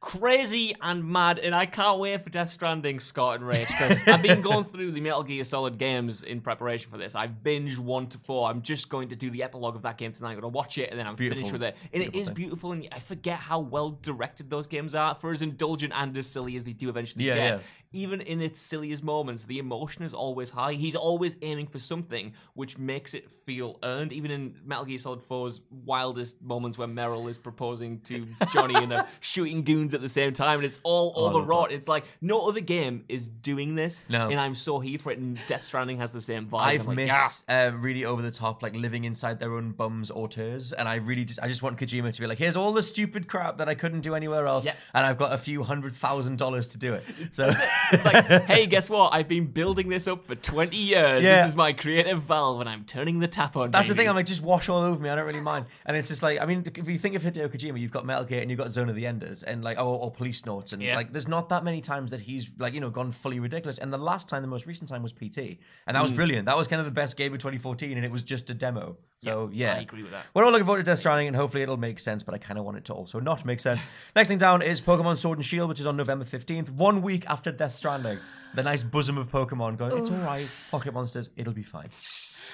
[0.01, 4.23] crazy and mad, and I can't wait for Death Stranding, Scott and Rach, because I've
[4.23, 7.15] been going through the Metal Gear Solid games in preparation for this.
[7.17, 8.49] I've binged one to four.
[8.49, 10.33] I'm just going to do the epilogue of that game tonight.
[10.35, 11.39] I'm going to watch it, and then I'm beautiful.
[11.49, 11.77] finished with it.
[11.93, 12.35] And it Beautiful is thing.
[12.35, 15.15] beautiful, and I forget how well directed those games are.
[15.17, 17.59] For as indulgent and as silly as they do eventually Yeah, get, yeah.
[17.93, 20.73] Even in its silliest moments, the emotion is always high.
[20.73, 24.13] He's always aiming for something which makes it feel earned.
[24.13, 28.91] Even in Metal Gear Solid 4's wildest moments where Meryl is proposing to Johnny and
[28.93, 31.73] they're shooting goons at the same time, and it's all Oh, overwrought.
[31.73, 34.05] It's like no other game is doing this.
[34.09, 34.29] No.
[34.29, 36.61] And I'm so here for it, and Death Stranding has the same vibe.
[36.61, 40.73] I've like, missed uh, really over the top, like living inside their own bums auteurs,
[40.73, 43.29] and I really just, I just want Kojima to be like, here's all the stupid
[43.29, 44.77] crap that I couldn't do anywhere else, Yep.
[44.95, 47.05] and I've got a few hundred thousand dollars to do it.
[47.31, 47.53] So
[47.93, 49.15] It's like, hey, guess what?
[49.15, 51.23] I've been building this up for 20 years.
[51.23, 51.43] Yeah.
[51.43, 53.71] This is my creative valve, and I'm turning the tap on.
[53.71, 54.09] That's the thing.
[54.09, 55.09] I'm like, just wash all over me.
[55.09, 55.67] I don't really mind.
[55.85, 58.25] And it's just like, I mean, if you think of Hideo Kojima, you've got Metal
[58.25, 60.97] Gear and you've got Zone of the Enders and like, oh, or Policenauts, and Yeah.
[60.97, 63.79] like, there's not that many times that he's like, you know, gone fully ridiculous.
[63.79, 66.17] And the last time, the most recent time was PT, and that was Mm.
[66.17, 66.47] brilliant.
[66.47, 68.97] That was kind of the best game of 2014, and it was just a demo.
[69.19, 70.27] So yeah, I agree with that.
[70.35, 72.23] We're all looking forward to Death Stranding, and hopefully it'll make sense.
[72.23, 73.83] But I kind of want it to also not make sense.
[74.17, 77.25] Next thing down is Pokemon Sword and Shield, which is on November 15th, one week
[77.27, 78.19] after Death Stranding.
[78.55, 81.89] The nice bosom of Pokemon going, it's all right, Pocket Monsters, it'll be fine.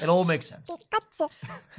[0.02, 0.70] It all makes sense.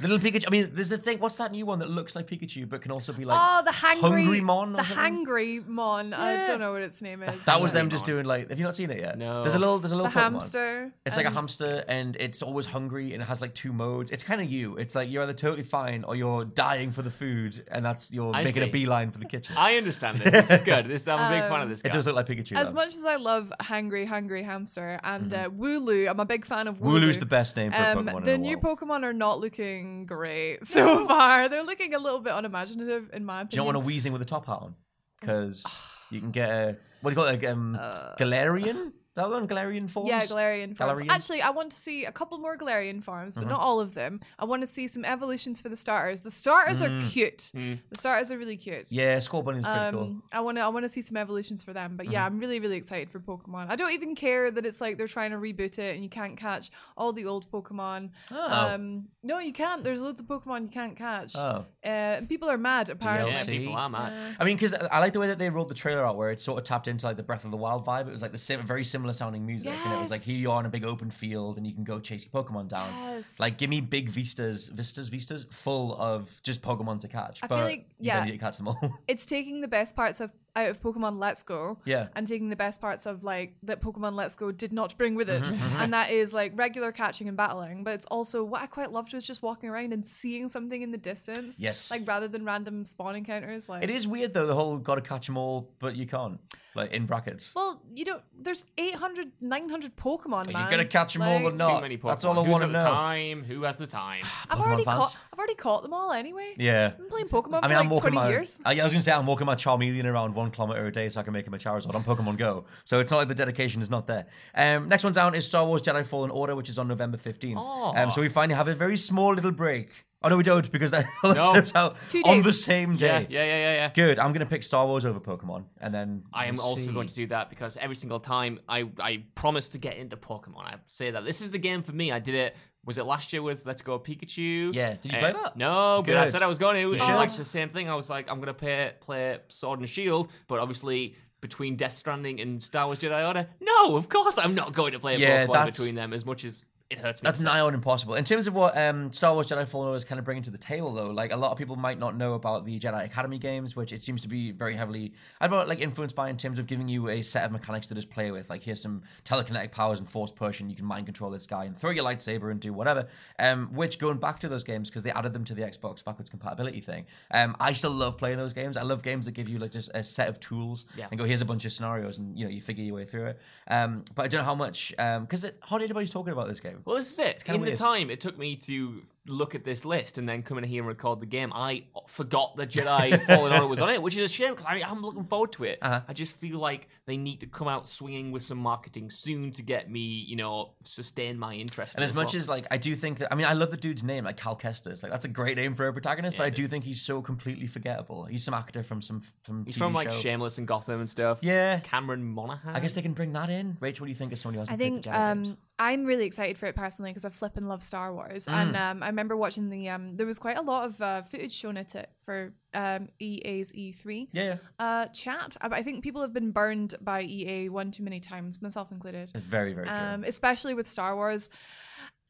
[0.00, 0.44] Little Pikachu.
[0.46, 1.18] I mean, there's the thing.
[1.18, 3.70] What's that new one that looks like Pikachu but can also be like oh, the
[3.72, 4.72] hangry, Hungry Mon?
[4.72, 5.26] The something?
[5.26, 6.14] hangry mon.
[6.14, 6.46] I Yeah.
[6.46, 7.42] don't know what its name is.
[7.44, 8.48] That was them just doing like.
[8.50, 9.18] Have you not seen it yet?
[9.18, 9.42] No.
[9.42, 9.78] There's a little.
[9.78, 10.32] There's a It's little a Pokemon.
[10.32, 10.92] hamster.
[11.04, 14.10] It's like a and- hamster, and it's always hungry, and it has like two modes.
[14.10, 14.76] It's kind of you.
[14.76, 18.32] It's like you're either totally fine or you're dying for the food, and that's you're
[18.34, 18.72] I making a see.
[18.72, 19.56] beeline for the kitchen.
[19.58, 20.32] I understand this.
[20.32, 20.88] This is good.
[20.88, 21.88] This I'm a big fan of um, this guy.
[21.88, 22.56] it does look like Pikachu.
[22.56, 22.76] As though.
[22.76, 26.78] much as I love Hangry Hungry Hamster and uh, Wooloo, I'm a big fan of
[26.78, 26.78] Wooloo.
[26.98, 27.04] Mm-hmm.
[27.04, 28.24] Wooloo's the best name for a Um, Pokemon.
[28.24, 28.76] the a new while.
[28.76, 31.48] Pokemon are not looking great so far.
[31.48, 33.48] They're looking a little bit unimaginative, in my opinion.
[33.50, 34.74] Do you not want a Weezing with a top hat on?
[35.20, 35.64] Because
[36.10, 37.42] you can get a what do you call it?
[37.42, 37.78] Like, um,
[38.18, 38.92] Galarian.
[39.16, 40.10] Is that one Galarian forms?
[40.10, 41.00] Uh, Yeah, Galarian forms.
[41.02, 41.08] Galarian?
[41.08, 44.20] Actually, I want to see a couple more Galarian forms, but not all of them.
[44.40, 46.22] I want to see some evolutions for the starters.
[46.22, 47.52] The starters are cute.
[47.54, 48.90] The starters are really cute.
[48.90, 50.02] Yeah, Scorbunny's pretty cool.
[50.02, 52.40] Um, I want to I want to see some evolutions for them, but yeah, I'm
[52.40, 53.70] really really excited for Pokemon.
[53.70, 56.36] I don't even care that it's like they're trying to reboot it and you can't
[56.36, 58.10] catch all the old Pokemon.
[58.32, 58.68] Oh.
[58.74, 59.84] Um, no, you can't.
[59.84, 61.36] There's loads of Pokemon you can't catch.
[61.36, 61.64] Oh.
[61.84, 63.32] Uh, people are mad apparently.
[63.32, 63.46] yeah, DLC.
[63.58, 64.12] people are mad.
[64.40, 66.40] I mean, because I like the way that they rolled the trailer out, where it
[66.40, 68.08] sort of tapped into like the Breath of the Wild vibe.
[68.08, 70.50] It was like the same, very similar sounding music, and it was like here you
[70.50, 72.88] are in a big open field, and you can go chase your Pokemon down.
[73.02, 73.38] Yes.
[73.38, 77.40] Like, give me big vistas, vistas, vistas, full of just Pokemon to catch.
[77.42, 78.24] I but feel like- you yeah.
[78.24, 78.78] to catch them all.
[79.08, 81.78] It's taking the best parts of out of Pokemon Let's Go.
[81.84, 82.08] Yeah.
[82.14, 85.28] And taking the best parts of like that Pokemon Let's Go did not bring with
[85.28, 85.42] it.
[85.44, 87.84] Mm-hmm, And that is like regular catching and battling.
[87.84, 90.92] But it's also what I quite loved was just walking around and seeing something in
[90.92, 91.58] the distance.
[91.58, 91.90] Yes.
[91.90, 93.68] Like rather than random spawn encounters.
[93.68, 96.38] Like It is weird though, the whole gotta catch them all, but you can't.
[96.76, 97.52] Like in brackets.
[97.54, 100.64] Well, you don't there's 800, 900 Pokemon, Are man.
[100.64, 101.76] you gonna catch them all or not?
[101.76, 102.08] Too many Pokemon.
[102.08, 102.90] That's all I want to got the know.
[102.90, 103.44] time?
[103.44, 104.24] Who has the time?
[104.50, 104.98] I've Pokemon already fans.
[104.98, 106.54] caught I've already caught them all anyway.
[106.58, 106.86] Yeah.
[106.92, 108.28] I've been playing Pokemon I mean, for I'm like 20 my.
[108.28, 108.58] years.
[108.64, 111.20] I, I was gonna say I'm walking my Charmeleon around one kilometer a day so
[111.20, 112.64] I can make him a Charizard on Pokemon Go.
[112.84, 114.26] So it's not like the dedication is not there.
[114.54, 117.96] Um, next one down is Star Wars Jedi Fallen Order, which is on November 15th.
[117.96, 119.90] Um, so we finally have a very small little break.
[120.22, 121.50] Oh no, we don't because that all No.
[121.50, 123.26] stuff's out on the same day.
[123.28, 123.90] yeah, yeah, yeah, yeah.
[123.94, 124.18] Good.
[124.18, 126.92] I'm gonna pick Star Wars over Pokemon, and then I am we'll also see.
[126.94, 130.64] going to do that because every single time I I promise to get into Pokemon,
[130.64, 132.10] I say that this is the game for me.
[132.10, 132.56] I did it.
[132.86, 134.74] Was it last year with Let's Go Pikachu?
[134.74, 134.96] Yeah.
[135.00, 135.56] Did you play that?
[135.56, 136.94] No, but I said I was going to.
[136.94, 137.14] It should.
[137.14, 137.88] like the same thing.
[137.88, 141.96] I was like, I'm going to play play Sword and Shield, but obviously between Death
[141.96, 145.18] Stranding and Star Wars Jedi Order, no, of course I'm not going to play a
[145.18, 147.26] Yeah, Pokemon between them as much as it hurts me.
[147.26, 148.14] That's nigh on impossible.
[148.14, 150.50] In terms of what um, Star Wars Jedi Fallen Order is kind of bringing to
[150.50, 153.38] the table, though, like a lot of people might not know about the Jedi Academy
[153.38, 156.36] games, which it seems to be very heavily, I don't know, like influenced by in
[156.36, 158.50] terms of giving you a set of mechanics to just play with.
[158.50, 161.64] Like here's some telekinetic powers and force push, and you can mind control this guy
[161.64, 163.08] and throw your lightsaber and do whatever.
[163.38, 166.28] Um, which going back to those games because they added them to the Xbox backwards
[166.28, 167.06] compatibility thing.
[167.30, 168.76] Um, I still love playing those games.
[168.76, 171.06] I love games that give you like just a set of tools Yeah.
[171.10, 173.26] and go here's a bunch of scenarios and you know you figure your way through
[173.28, 173.40] it.
[173.68, 176.73] Um, but I don't know how much because hardly anybody's talking about this game.
[176.84, 177.44] Well, this is it.
[177.46, 177.78] In the weird.
[177.78, 180.88] time it took me to look at this list and then come in here and
[180.88, 184.32] record the game, I forgot that Jedi Fallen Order was on it, which is a
[184.32, 185.78] shame because I'm looking forward to it.
[185.80, 186.00] Uh-huh.
[186.06, 189.62] I just feel like they need to come out swinging with some marketing soon to
[189.62, 191.94] get me, you know, sustain my interest.
[191.94, 192.34] for And as much lot.
[192.34, 194.56] as like I do think that I mean I love the dude's name like Cal
[194.56, 196.68] Kestis like that's a great name for a protagonist Yeah, but I do is.
[196.68, 198.24] think he's so completely forgettable.
[198.24, 200.18] He's some actor from some from he's TV from like show.
[200.20, 201.38] Shameless and Gotham and stuff.
[201.40, 201.80] Yeah.
[201.80, 202.74] Cameron Monaghan.
[202.76, 203.76] I guess they can bring that in.
[203.80, 206.24] Rachel, what do you think of someone who hasn't I think the um, I'm really
[206.24, 209.36] excited for it personally because I flip and love Star Wars, and um, I remember
[209.36, 209.88] watching the.
[209.88, 213.72] Um, there was quite a lot of uh, footage shown at it for um, EA's
[213.72, 214.56] E3 Yeah, yeah.
[214.78, 215.56] uh, chat.
[215.60, 219.30] I I think people have been burned by EA one too many times, myself included.
[219.34, 219.96] It's very very true.
[219.96, 221.48] Um, especially with Star Wars.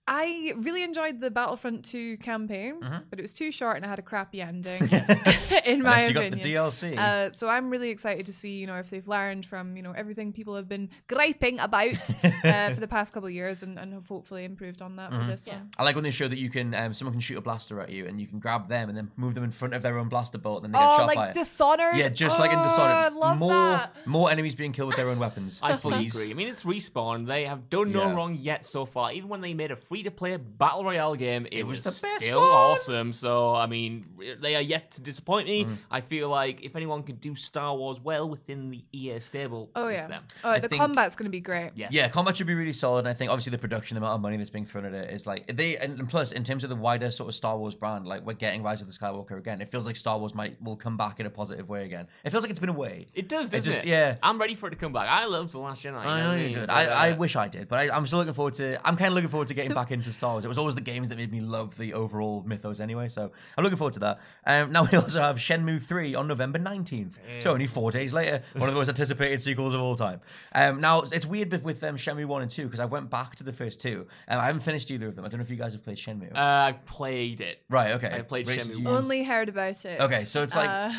[0.07, 2.77] I really enjoyed the Battlefront 2 campaign,
[3.09, 4.83] but it was too short and it had a crappy ending.
[5.65, 6.31] in my Unless you got opinion.
[6.43, 6.99] the DLC.
[6.99, 9.93] Uh, so I'm really excited to see, you know, if they've learned from, you know,
[9.93, 12.11] everything people have been griping about
[12.45, 15.21] uh, for the past couple of years and, and have hopefully improved on that Mm-hmm.
[15.23, 15.71] for this one.
[15.79, 17.91] I like when they show that you can um, someone can shoot a blaster at
[17.91, 20.09] you and you can grab them and then move them in front of their own
[20.09, 21.35] blaster bolt and then they get Oh, shot by like it.
[21.35, 21.97] Dishonored.
[21.97, 23.13] Yeah, just like in Oh, I Dishonored.
[23.15, 23.95] love more that.
[24.07, 25.61] more enemies being killed with their own weapons.
[25.63, 26.31] I fully agree.
[26.31, 27.27] I mean, it's respawn.
[27.27, 28.15] They have done no Yeah.
[28.15, 29.13] wrong yet so far.
[29.13, 32.07] Even when they made a free-to-play a battle royale game, it, It was was, the
[32.09, 32.49] best still one.
[32.51, 33.13] awesome.
[33.13, 34.05] So, I mean,
[34.41, 35.69] they are yet to disappoint Mm.
[35.69, 35.77] me.
[35.89, 39.87] I feel like if anyone can do Star Wars well within the EA stable, Oh,
[39.87, 40.07] it's yeah.
[40.09, 40.23] them.
[40.43, 41.71] Oh, I the think- combat's going to be great.
[41.77, 41.93] Yes.
[41.93, 44.21] Yeah, combat should be really solid, and I think obviously the production, the amount of
[44.21, 46.71] money that's being thrown at it is like they, and, and plus in terms of
[46.71, 49.61] the wider sort of Star Wars brand, like we're getting Rise of the Skywalker again.
[49.61, 52.09] It feels like Star Wars might will come back in a positive way again.
[52.25, 53.07] It feels like it's been away.
[53.15, 53.91] It does, doesn't just- it?
[53.91, 54.17] yeah.
[54.25, 55.09] I'm ready for it to come back.
[55.09, 55.95] I loved The Last Jedi.
[55.97, 56.53] I know what you mean?
[56.55, 56.67] did.
[56.67, 58.79] But, I, I uh, wish I did, but I, I'm still looking forward to.
[58.87, 60.45] I'm kind of looking forward to getting back into Star Wars.
[60.45, 63.09] It was always the games that made me love the overall mythos anyway.
[63.09, 64.21] So I'm looking forward to that.
[64.47, 67.13] Um, now we also have Shenmue 3 on November 19th.
[67.41, 70.21] So only four days later, one of the most anticipated sequels of all time.
[70.55, 73.37] Um, now it's weird with, with um, Shenmue 1 and 2 because I went back
[73.37, 74.07] to the first two.
[74.29, 75.25] Um, I haven't finished either of them.
[75.25, 76.35] I don't know if you guys have played Shenmue.
[76.35, 77.63] Uh, I played it.
[77.69, 77.93] right.
[77.93, 78.11] Okay.
[78.13, 78.95] I played Rachel, Shenmue you- 1.
[78.95, 80.01] Only heard about it.
[80.01, 80.91] Okay, so it's like Uh,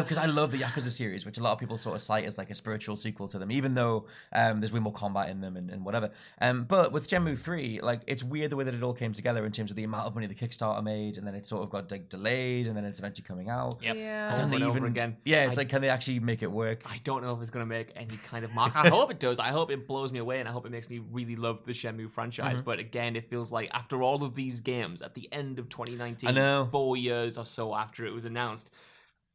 [0.00, 2.38] because I, love the Yakuza series, which a lot of people sort of cite as
[2.38, 5.56] like a spiritual sequel to them, even though um, there's way more combat in them
[5.56, 6.10] and, and whatever.
[6.40, 9.44] Um, but with Shenmue three, like it's weird the way that it all came together
[9.46, 11.70] in terms of the amount of money the Kickstarter made, and then it sort of
[11.70, 13.78] got like delayed, and then it's eventually coming out.
[13.82, 13.96] Yep.
[13.96, 14.34] Yeah.
[14.34, 15.16] Can Over they and over again.
[15.24, 16.82] Yeah, it's I- like can they actually make it work?
[16.86, 18.74] I don't know if it's going to make any kind of mark.
[18.76, 19.38] I hope it does.
[19.38, 21.72] I hope it blows me away, and I hope it makes me really love the
[21.72, 22.56] Shenmue franchise.
[22.56, 22.64] Mm-hmm.
[22.64, 26.28] But again, it feels like after all of these games, at the end of 2019,
[26.28, 26.68] I know.
[26.70, 28.70] four years or so after it was announced,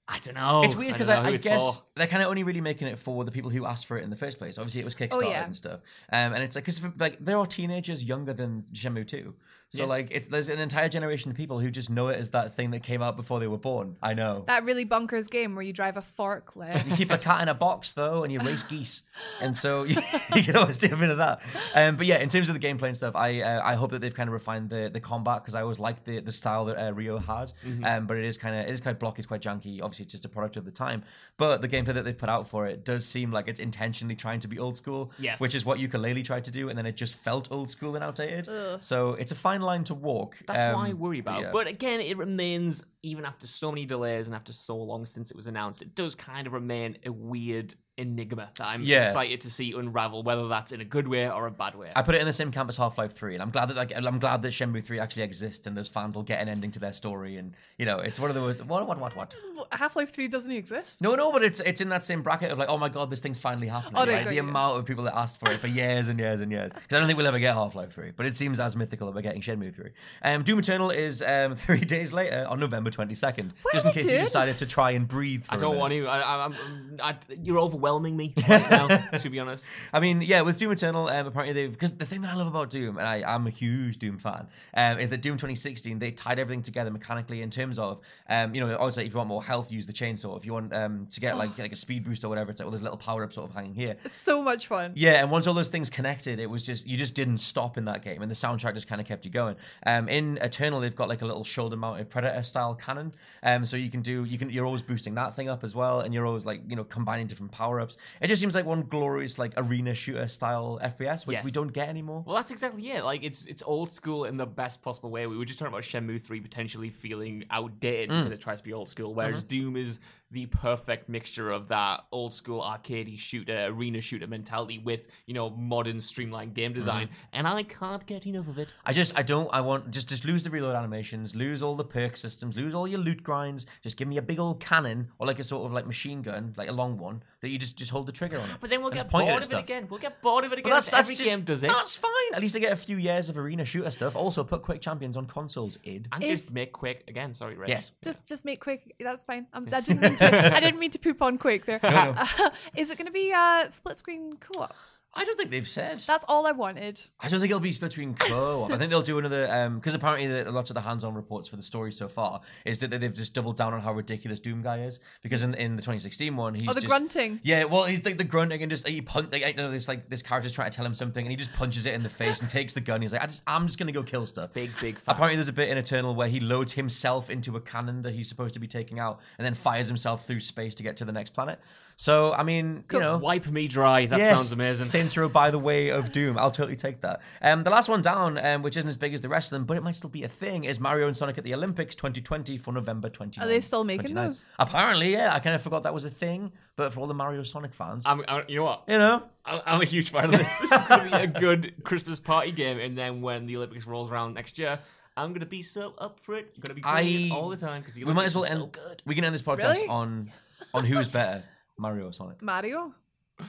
[0.08, 0.62] I don't know.
[0.64, 1.84] it's weird because don't I, I, guess for.
[1.96, 4.10] they're kind of only really making it for the people who asked for it in
[4.10, 4.58] the first place.
[4.58, 5.46] Obviously, it was Kickstarter Oh, yeah.
[5.46, 5.80] and stuff,
[6.12, 9.34] um, and it's like because like there are teenagers younger than Shenmue two,
[9.74, 9.90] so Yeah.
[9.90, 12.72] like it's there's an entire generation of people who just know it as that thing
[12.72, 13.98] that came out before they were born.
[14.02, 14.44] I know.
[14.48, 16.86] that really bunkers game where you drive a forklift.
[16.90, 19.02] You keep a cat in a box though, and you race geese,
[19.42, 19.98] and so you,
[20.36, 21.42] you can always do a bit of that.
[21.76, 24.00] Um, but yeah, in terms of the gameplay and stuff, I uh, I hope that
[24.02, 26.78] they've kind of refined the the combat because I always liked the the style that
[26.78, 27.54] uh, Ryo had.
[27.66, 27.84] Mm-hmm.
[27.86, 29.82] Um, but it is kind of it is quite blocky, it's quite janky.
[29.82, 31.04] Obviously, it's just a product of the time.
[31.38, 34.40] But the gameplay that they've put out for it does seem like it's intentionally trying
[34.42, 35.12] to be old school.
[35.20, 35.40] Yes.
[35.40, 38.04] which is what Yooka-Laylee tried to do, and then it just felt old school and
[38.04, 38.48] outdated.
[38.82, 40.38] So it's a fine line to walk.
[40.46, 41.42] That's what I Um, worry about.
[41.42, 41.52] yeah.
[41.52, 45.36] But again, it remains even after so many delays and after so long since it
[45.38, 49.06] was announced, it does kind of remain a weird enigma that I'm Yeah.
[49.06, 51.90] excited to see unravel, whether that's in a good way or a bad way.
[51.96, 53.78] I put it in the same camp as Half Life Three, and I'm glad that
[53.78, 56.72] like, I'm glad that Shenmue Three actually exists, and those fans will get an ending
[56.72, 59.36] to their story, and you know, it's one of those what what what what.
[59.72, 61.02] Half Life Three doesn't exist.
[61.02, 63.20] No, no, but it's it's in that same bracket of like, oh my god, this
[63.20, 63.94] thing's finally happening.
[63.96, 64.26] Oh, no, right?
[64.28, 64.40] The you.
[64.40, 66.72] amount of people that asked for it for years and years and years.
[66.74, 69.06] Because I don't think we'll ever get Half Life 3, but it seems as mythical
[69.06, 69.92] that we're getting Shenmue 3.
[70.24, 73.52] Um, Doom Eternal is um, three days later on November 22nd.
[73.74, 75.44] just in we case you decided to try and breathe.
[75.44, 75.80] For I a don't minute.
[75.80, 76.08] want to.
[76.08, 76.56] I, I, I'm,
[77.02, 78.88] I, you're overwhelming me right now,
[79.18, 79.66] to be honest.
[79.92, 82.48] I mean, yeah, with Doom Eternal, um, apparently they because the thing that I love
[82.48, 86.12] about Doom, and I, I'm a huge Doom fan, um, is that Doom 2016 they
[86.12, 89.44] tied everything together mechanically in terms of, um, you know, obviously if you want more
[89.44, 90.38] health, use the chainsaw.
[90.38, 92.66] If you want um to get like like a speed boost or whatever, it's like
[92.66, 93.98] well, there's a little power up sort of hanging here.
[94.24, 94.94] So much fun.
[94.96, 97.86] Yeah, and once all those things connected, it was just you just didn't stop in
[97.86, 99.56] that game, and the soundtrack just kind of kept you going.
[99.86, 103.12] Um, in Eternal, they've got like a little shoulder-mounted Predator style cannon,
[103.44, 106.02] um, so you can do you can you're always boosting that thing up as well,
[106.02, 107.98] and you're always like you know combining different power-ups.
[108.22, 111.90] It just seems like one glorious like arena shooter style FPS, which we don't get
[111.90, 112.24] anymore.
[112.26, 113.04] Well, that's exactly it.
[113.04, 115.28] Like it's it's old school in the best possible way.
[115.28, 118.20] We were just talking about Shenmue three potentially feeling outdated Mm.
[118.24, 119.48] because it tries to be old school, whereas Mhm.
[119.48, 120.00] Doom is
[120.34, 125.50] the perfect mixture of that old school arcadey shooter, arena shooter mentality with you know
[125.52, 127.30] modern streamlined game design, Mm-hmm.
[127.38, 128.68] and I can't get enough of it.
[128.86, 131.86] I just I don't I want just just lose the reload animations, lose all the
[131.86, 133.66] perk systems, lose all your loot grinds.
[133.82, 136.54] Just give me a big old cannon or like a sort of like machine gun,
[136.58, 138.56] like a long one that you just just hold the trigger on it.
[138.62, 139.64] But then we'll get bored of it stuff.
[139.66, 139.88] again.
[139.90, 140.72] We'll get bored of it again.
[140.72, 141.68] Well, that's, that's every just- game does it.
[141.68, 142.10] That's fine.
[142.34, 144.16] At least I get a few years of arena shooter stuff.
[144.16, 145.78] Also, put Quake Champions on consoles.
[145.84, 146.08] Id.
[146.14, 147.34] And Is- just make Quake again.
[147.34, 147.68] Sorry, Rach.
[147.68, 147.92] Yes.
[148.02, 148.96] Just just make Quake.
[149.00, 149.46] That's fine.
[149.54, 150.56] Um, I didn't mean to.
[150.56, 151.80] I didn't mean to poop on Quake there.
[151.84, 152.16] No,
[152.76, 154.74] is it going to be uh, split screen co-op?
[155.16, 156.00] I don't think they've said.
[156.00, 157.00] That's all I wanted.
[157.20, 158.72] I don't think it'll be split between co-op.
[158.72, 161.56] I think they'll do another um, because apparently the, lot of the hands-on reports for
[161.56, 164.84] the story so far is that they've just doubled down on how ridiculous Doom guy
[164.84, 165.00] is.
[165.22, 167.40] Because in, in the 2016 one, he's oh, the just, grunting.
[167.44, 169.32] Yeah, well, he's like the grunting and just he punch.
[169.32, 171.54] Like, I know this like this character's trying to tell him something and he just
[171.54, 173.02] punches it in the face and takes the gun.
[173.02, 174.54] He's like, I just I'm just gonna go kill stuff.
[174.54, 174.98] Big big.
[174.98, 175.14] Fan.
[175.14, 178.28] Apparently, there's a bit in Eternal where he loads himself into a cannon that he's
[178.28, 181.12] supposed to be taking out, and then fires himself through space to get to the
[181.12, 181.60] next planet.
[181.96, 184.06] So, I mean, you know, Wipe me dry.
[184.08, 184.86] That Yes, sounds amazing.
[184.86, 186.38] Saints Row by the way of Doom.
[186.38, 187.22] I'll totally take that.
[187.42, 189.66] Um, the last one down, um, which isn't as big as the rest of them,
[189.66, 192.58] but it might still be a thing, is Mario and Sonic at the Olympics 2020
[192.58, 193.42] for November 29th.
[193.44, 194.26] Are they still making 29th.
[194.26, 194.50] those?
[194.60, 195.34] Apparently, yeah.
[195.34, 198.04] I kind of forgot that was a thing, but for all the Mario Sonic fans,
[198.06, 198.84] I'm, I, you know what?
[198.88, 200.50] you know, I- I'm a huge fan of this.
[200.62, 203.86] This is going to be a good Christmas party game, and then when the Olympics
[203.86, 204.80] rolls around next year,
[205.16, 206.52] I'm going to be so up for it.
[206.56, 208.54] I'm going to be playing it all the time because we might as well end.
[208.56, 209.04] so good.
[209.06, 209.88] We can end this podcast Really?
[209.88, 210.32] on
[210.74, 211.40] on who's better,
[211.78, 212.42] Mario or Sonic.
[212.42, 212.94] Mario.
[213.40, 213.46] I,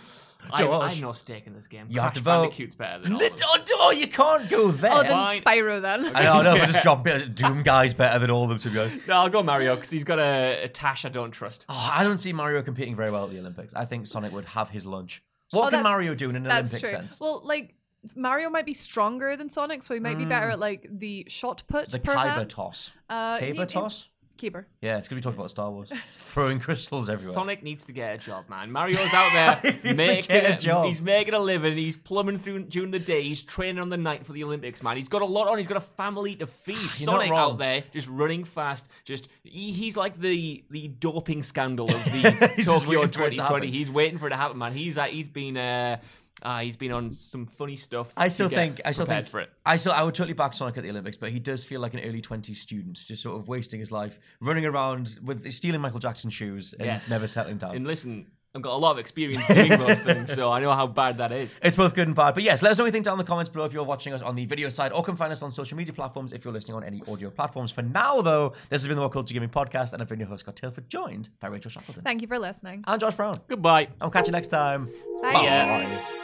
[0.52, 0.94] I Josh.
[0.94, 1.86] have no stake in this game.
[1.88, 2.42] You have to vote.
[2.50, 3.38] Bandicoot's better than all of them.
[3.48, 4.90] Oh, oh, you can't go there.
[4.92, 5.40] Oh, then Fine.
[5.40, 6.06] Spyro then.
[6.14, 7.34] I know, I know, but just drop it.
[7.34, 9.08] Doom guy's better than all of them, to be honest.
[9.08, 11.64] No, I'll go Mario because he's got a, a Tash I don't trust.
[11.68, 13.74] Oh, I don't see Mario competing very well at the Olympics.
[13.74, 15.22] I think Sonic would have his lunch.
[15.50, 16.98] What Oh, can that- Mario do in an That's Olympic true.
[16.98, 17.20] sense?
[17.20, 17.74] Well, like
[18.16, 20.52] Mario might be stronger than Sonic, so he might be better Mm.
[20.52, 21.88] at like the shot put.
[21.90, 22.28] The perhaps.
[22.42, 22.90] Kyber toss.
[23.08, 24.08] Uh, he- Kyber he- toss?
[24.36, 24.64] Kyber.
[24.80, 25.92] Yeah, it's going to be talking about Star Wars.
[26.12, 27.34] Throwing crystals everywhere.
[27.34, 28.70] Sonic needs to get a job, man.
[28.70, 30.86] Mario's out there He needs to making get a job.
[30.86, 31.76] He's making a living.
[31.76, 33.22] He's plumbing through during the day.
[33.22, 34.96] He's training on the night for the Olympics, man.
[34.96, 35.58] He's got a lot on.
[35.58, 36.76] He's got a family to feed.
[36.98, 37.52] You're not Sonic wrong.
[37.52, 38.88] out there just running fast.
[39.04, 43.36] Just he, he's like the the doping scandal of the Tokyo waiting for it to
[43.36, 43.70] 2020.
[43.70, 44.72] He's waiting for it to happen, man.
[44.72, 45.98] He's uh, he's been uh,
[46.44, 48.12] uh he's been on some funny stuff.
[48.16, 49.50] I still think I still think for it.
[49.66, 51.94] I still I would totally back Sonic at the Olympics, but he does feel like
[51.94, 56.00] an early 20s student, just sort of wasting his life running around with stealing Michael
[56.00, 57.08] Jackson shoes and Yes.
[57.08, 57.74] never settling down.
[57.76, 58.26] And listen,
[58.56, 61.32] I've got a lot of experience doing those things, so I know how bad that
[61.32, 61.56] is.
[61.60, 62.34] It's both good and bad.
[62.34, 63.82] But yes, let us know what you think down in the comments below if you're
[63.82, 66.44] watching us on the video side or come find us on social media platforms if
[66.44, 67.72] you're listening on any audio platforms.
[67.72, 70.28] For now, though, this has been the What Culture Gaming Podcast, and I've been your
[70.28, 72.04] host, Scott Tailford, joined by Rachel Shackleton.
[72.04, 72.84] Thank you for listening.
[72.86, 73.40] and Josh Brown.
[73.48, 73.88] Goodbye.
[74.00, 74.84] I'll catch you next time.
[75.20, 75.32] Bye.
[75.32, 76.23] Bye.